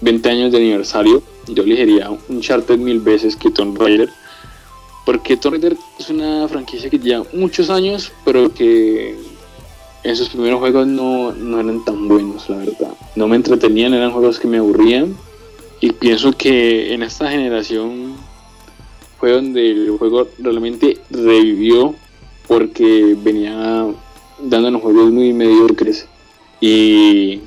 20 0.00 0.30
años 0.30 0.52
de 0.52 0.58
aniversario. 0.58 1.22
Yo 1.46 1.62
elegiría 1.62 2.10
Uncharted 2.28 2.78
mil 2.78 3.00
veces 3.00 3.34
que 3.34 3.50
Tomb 3.50 3.76
Raider 3.80 4.08
Porque 5.04 5.36
Tomb 5.36 5.54
Raider 5.54 5.76
es 5.98 6.10
una 6.10 6.46
franquicia 6.48 6.90
que 6.90 6.98
lleva 6.98 7.24
muchos 7.32 7.70
años, 7.70 8.12
pero 8.24 8.52
que 8.52 9.16
en 10.02 10.16
sus 10.16 10.28
primeros 10.28 10.60
juegos 10.60 10.86
no, 10.86 11.32
no 11.32 11.60
eran 11.60 11.84
tan 11.84 12.08
buenos, 12.08 12.48
la 12.48 12.58
verdad. 12.58 12.94
No 13.16 13.28
me 13.28 13.36
entretenían, 13.36 13.94
eran 13.94 14.12
juegos 14.12 14.38
que 14.38 14.48
me 14.48 14.58
aburrían. 14.58 15.16
Y 15.80 15.92
pienso 15.92 16.32
que 16.32 16.92
en 16.92 17.02
esta 17.02 17.30
generación 17.30 18.14
fue 19.18 19.32
donde 19.32 19.70
el 19.70 19.90
juego 19.98 20.28
realmente 20.38 20.98
revivió 21.10 21.94
porque 22.46 23.16
venía 23.22 23.86
dando 24.42 24.70
los 24.70 24.82
juegos 24.82 25.10
muy 25.10 25.32
mediocres. 25.32 26.06
Y 26.60 27.40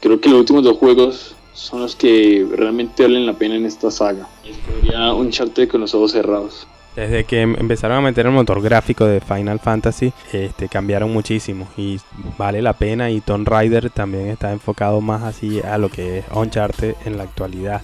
creo 0.00 0.20
que 0.20 0.28
los 0.28 0.40
últimos 0.40 0.64
dos 0.64 0.78
juegos 0.78 1.34
son 1.52 1.80
los 1.80 1.96
que 1.96 2.46
realmente 2.56 3.02
valen 3.02 3.26
la 3.26 3.34
pena 3.34 3.56
en 3.56 3.66
esta 3.66 3.90
saga. 3.90 4.26
un 5.14 5.26
Uncharted 5.26 5.68
con 5.68 5.80
los 5.80 5.94
ojos 5.94 6.12
cerrados. 6.12 6.66
Desde 6.96 7.24
que 7.24 7.40
em, 7.40 7.56
empezaron 7.58 7.98
a 7.98 8.00
meter 8.02 8.26
el 8.26 8.32
motor 8.32 8.60
gráfico 8.60 9.06
de 9.06 9.20
Final 9.20 9.60
Fantasy, 9.60 10.12
este, 10.32 10.68
cambiaron 10.68 11.10
muchísimo 11.10 11.66
y 11.76 11.98
vale 12.36 12.60
la 12.60 12.74
pena. 12.74 13.10
Y 13.10 13.20
Tomb 13.20 13.48
Raider 13.48 13.88
también 13.90 14.28
está 14.28 14.52
enfocado 14.52 15.00
más 15.00 15.22
así 15.22 15.60
a 15.60 15.78
lo 15.78 15.88
que 15.88 16.18
es 16.18 16.24
Uncharted 16.34 16.94
en 17.06 17.16
la 17.16 17.24
actualidad. 17.24 17.80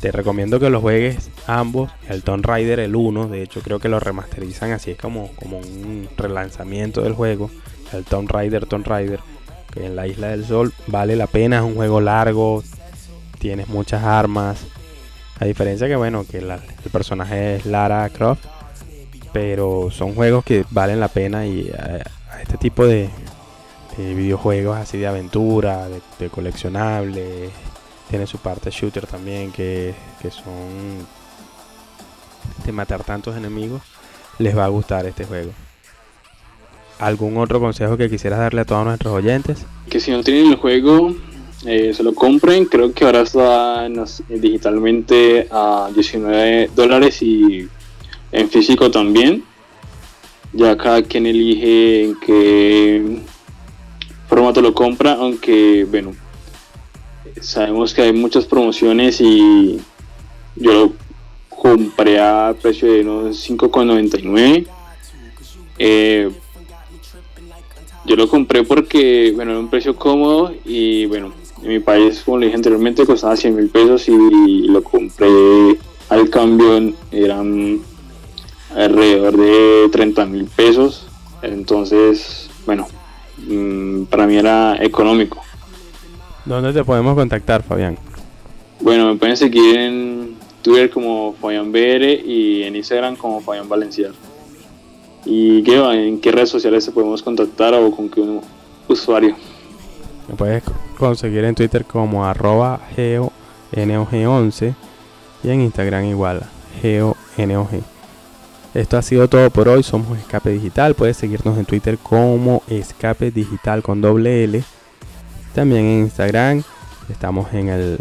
Te 0.00 0.10
recomiendo 0.10 0.58
que 0.58 0.70
los 0.70 0.80
juegues 0.80 1.30
ambos, 1.46 1.90
el 2.08 2.22
Tomb 2.22 2.44
Raider, 2.44 2.80
el 2.80 2.96
1, 2.96 3.28
de 3.28 3.42
hecho 3.42 3.60
creo 3.60 3.78
que 3.78 3.88
lo 3.88 4.00
remasterizan 4.00 4.72
así, 4.72 4.92
es 4.92 4.98
como, 4.98 5.30
como 5.36 5.58
un 5.58 6.08
relanzamiento 6.16 7.02
del 7.02 7.12
juego. 7.12 7.50
El 7.92 8.04
Tomb 8.04 8.28
Raider, 8.30 8.66
Tomb 8.66 8.86
Raider, 8.86 9.20
que 9.72 9.86
en 9.86 9.94
la 9.94 10.06
Isla 10.06 10.28
del 10.28 10.46
Sol 10.46 10.72
vale 10.86 11.14
la 11.16 11.26
pena, 11.26 11.58
es 11.58 11.62
un 11.62 11.74
juego 11.74 12.00
largo, 12.00 12.64
tienes 13.42 13.68
muchas 13.68 14.04
armas, 14.04 14.64
a 15.40 15.44
diferencia 15.44 15.88
que, 15.88 15.96
bueno, 15.96 16.24
que 16.24 16.38
el 16.38 16.90
personaje 16.92 17.56
es 17.56 17.66
Lara 17.66 18.08
Croft. 18.08 18.44
Pero 19.32 19.90
son 19.90 20.14
juegos 20.14 20.44
que 20.44 20.64
valen 20.70 21.00
la 21.00 21.08
pena 21.08 21.44
y 21.44 21.68
a, 21.70 22.04
este 22.40 22.56
tipo 22.56 22.86
de, 22.86 23.10
videojuegos 23.98 24.78
así 24.78 24.96
de 24.98 25.08
aventura, 25.08 25.88
de, 25.88 26.30
coleccionable. 26.30 27.50
Tiene 28.08 28.28
su 28.28 28.38
parte 28.38 28.70
shooter 28.70 29.06
también 29.08 29.50
que, 29.50 29.92
que 30.20 30.30
son 30.30 31.04
de 32.64 32.70
matar 32.70 33.02
tantos 33.02 33.36
enemigos. 33.36 33.82
Les 34.38 34.56
va 34.56 34.66
a 34.66 34.68
gustar 34.68 35.06
este 35.06 35.24
juego. 35.24 35.50
¿Algún 37.00 37.38
otro 37.38 37.58
consejo 37.58 37.96
que 37.96 38.08
quisieras 38.08 38.38
darle 38.38 38.60
a 38.60 38.64
todos 38.64 38.84
nuestros 38.84 39.12
oyentes? 39.12 39.66
Que 39.90 39.98
si 39.98 40.12
no 40.12 40.22
tienen 40.22 40.52
el 40.52 40.56
juego, 40.56 41.12
eh, 41.64 41.92
se 41.94 42.02
lo 42.02 42.14
compren. 42.14 42.64
Creo 42.66 42.92
que 42.92 43.04
ahora 43.04 43.22
está 43.22 43.88
digitalmente 44.28 45.48
a 45.50 45.90
19 45.94 46.70
dólares 46.74 47.22
y 47.22 47.68
en 48.32 48.48
físico 48.50 48.90
también. 48.90 49.44
Ya 50.52 50.76
cada 50.76 51.02
quien 51.02 51.26
elige 51.26 52.04
en 52.04 52.20
qué 52.20 53.18
formato 54.28 54.60
lo 54.60 54.74
compra, 54.74 55.12
aunque 55.12 55.86
bueno, 55.88 56.14
sabemos 57.40 57.94
que 57.94 58.02
hay 58.02 58.12
muchas 58.12 58.44
promociones 58.44 59.20
y 59.20 59.80
yo 60.56 60.72
lo 60.72 60.92
compré 61.48 62.20
a 62.20 62.54
precio 62.60 62.92
de 62.92 63.00
unos 63.00 63.48
5,99. 63.48 64.66
Eh, 65.78 66.30
yo 68.04 68.16
lo 68.16 68.28
compré 68.28 68.64
porque, 68.64 69.32
bueno, 69.34 69.52
era 69.52 69.60
un 69.60 69.70
precio 69.70 69.94
cómodo 69.96 70.54
y, 70.64 71.06
bueno, 71.06 71.32
en 71.62 71.68
mi 71.68 71.78
país, 71.78 72.22
como 72.24 72.38
le 72.38 72.46
dije 72.46 72.56
anteriormente, 72.56 73.06
costaba 73.06 73.36
100 73.36 73.56
mil 73.56 73.68
pesos 73.68 74.08
y 74.08 74.68
lo 74.68 74.82
compré 74.82 75.78
al 76.08 76.28
cambio, 76.28 76.92
eran 77.10 77.80
alrededor 78.76 79.36
de 79.36 79.88
30 79.90 80.26
mil 80.26 80.44
pesos. 80.44 81.06
Entonces, 81.42 82.50
bueno, 82.66 82.86
mm, 83.48 84.04
para 84.04 84.26
mí 84.26 84.36
era 84.36 84.76
económico. 84.82 85.40
¿Dónde 86.44 86.72
te 86.72 86.84
podemos 86.84 87.14
contactar, 87.14 87.62
Fabián? 87.62 87.96
Bueno, 88.80 89.12
me 89.12 89.16
pueden 89.16 89.36
seguir 89.36 89.76
en 89.76 90.34
Twitter 90.60 90.90
como 90.90 91.34
Fabián 91.40 91.70
BR 91.70 92.22
y 92.24 92.64
en 92.64 92.76
Instagram 92.76 93.16
como 93.16 93.40
Fabián 93.40 93.68
Valenciano. 93.68 94.14
¿Y 95.24 95.62
qué, 95.62 95.76
en 95.76 96.20
qué 96.20 96.32
redes 96.32 96.48
sociales 96.48 96.84
se 96.84 96.90
podemos 96.90 97.22
contactar 97.22 97.74
o 97.74 97.90
con 97.92 98.08
qué 98.08 98.20
usuario? 98.88 99.36
Me 100.28 100.36
puedes 100.36 100.62
conseguir 100.98 101.44
en 101.44 101.54
Twitter 101.54 101.84
como 101.84 102.24
arroba 102.24 102.80
geonog11 102.96 104.74
y 105.42 105.50
en 105.50 105.60
Instagram 105.62 106.04
igual, 106.04 106.42
geonog. 106.80 107.68
Esto 108.74 108.96
ha 108.96 109.02
sido 109.02 109.28
todo 109.28 109.50
por 109.50 109.68
hoy, 109.68 109.82
somos 109.82 110.18
Escape 110.18 110.48
Digital, 110.50 110.94
puedes 110.94 111.18
seguirnos 111.18 111.58
en 111.58 111.66
Twitter 111.66 111.98
como 111.98 112.62
Escape 112.68 113.30
Digital 113.30 113.82
con 113.82 114.00
doble 114.00 114.44
L. 114.44 114.64
También 115.54 115.84
en 115.84 116.04
Instagram 116.04 116.62
estamos 117.10 117.52
en, 117.52 117.68
el, 117.68 117.98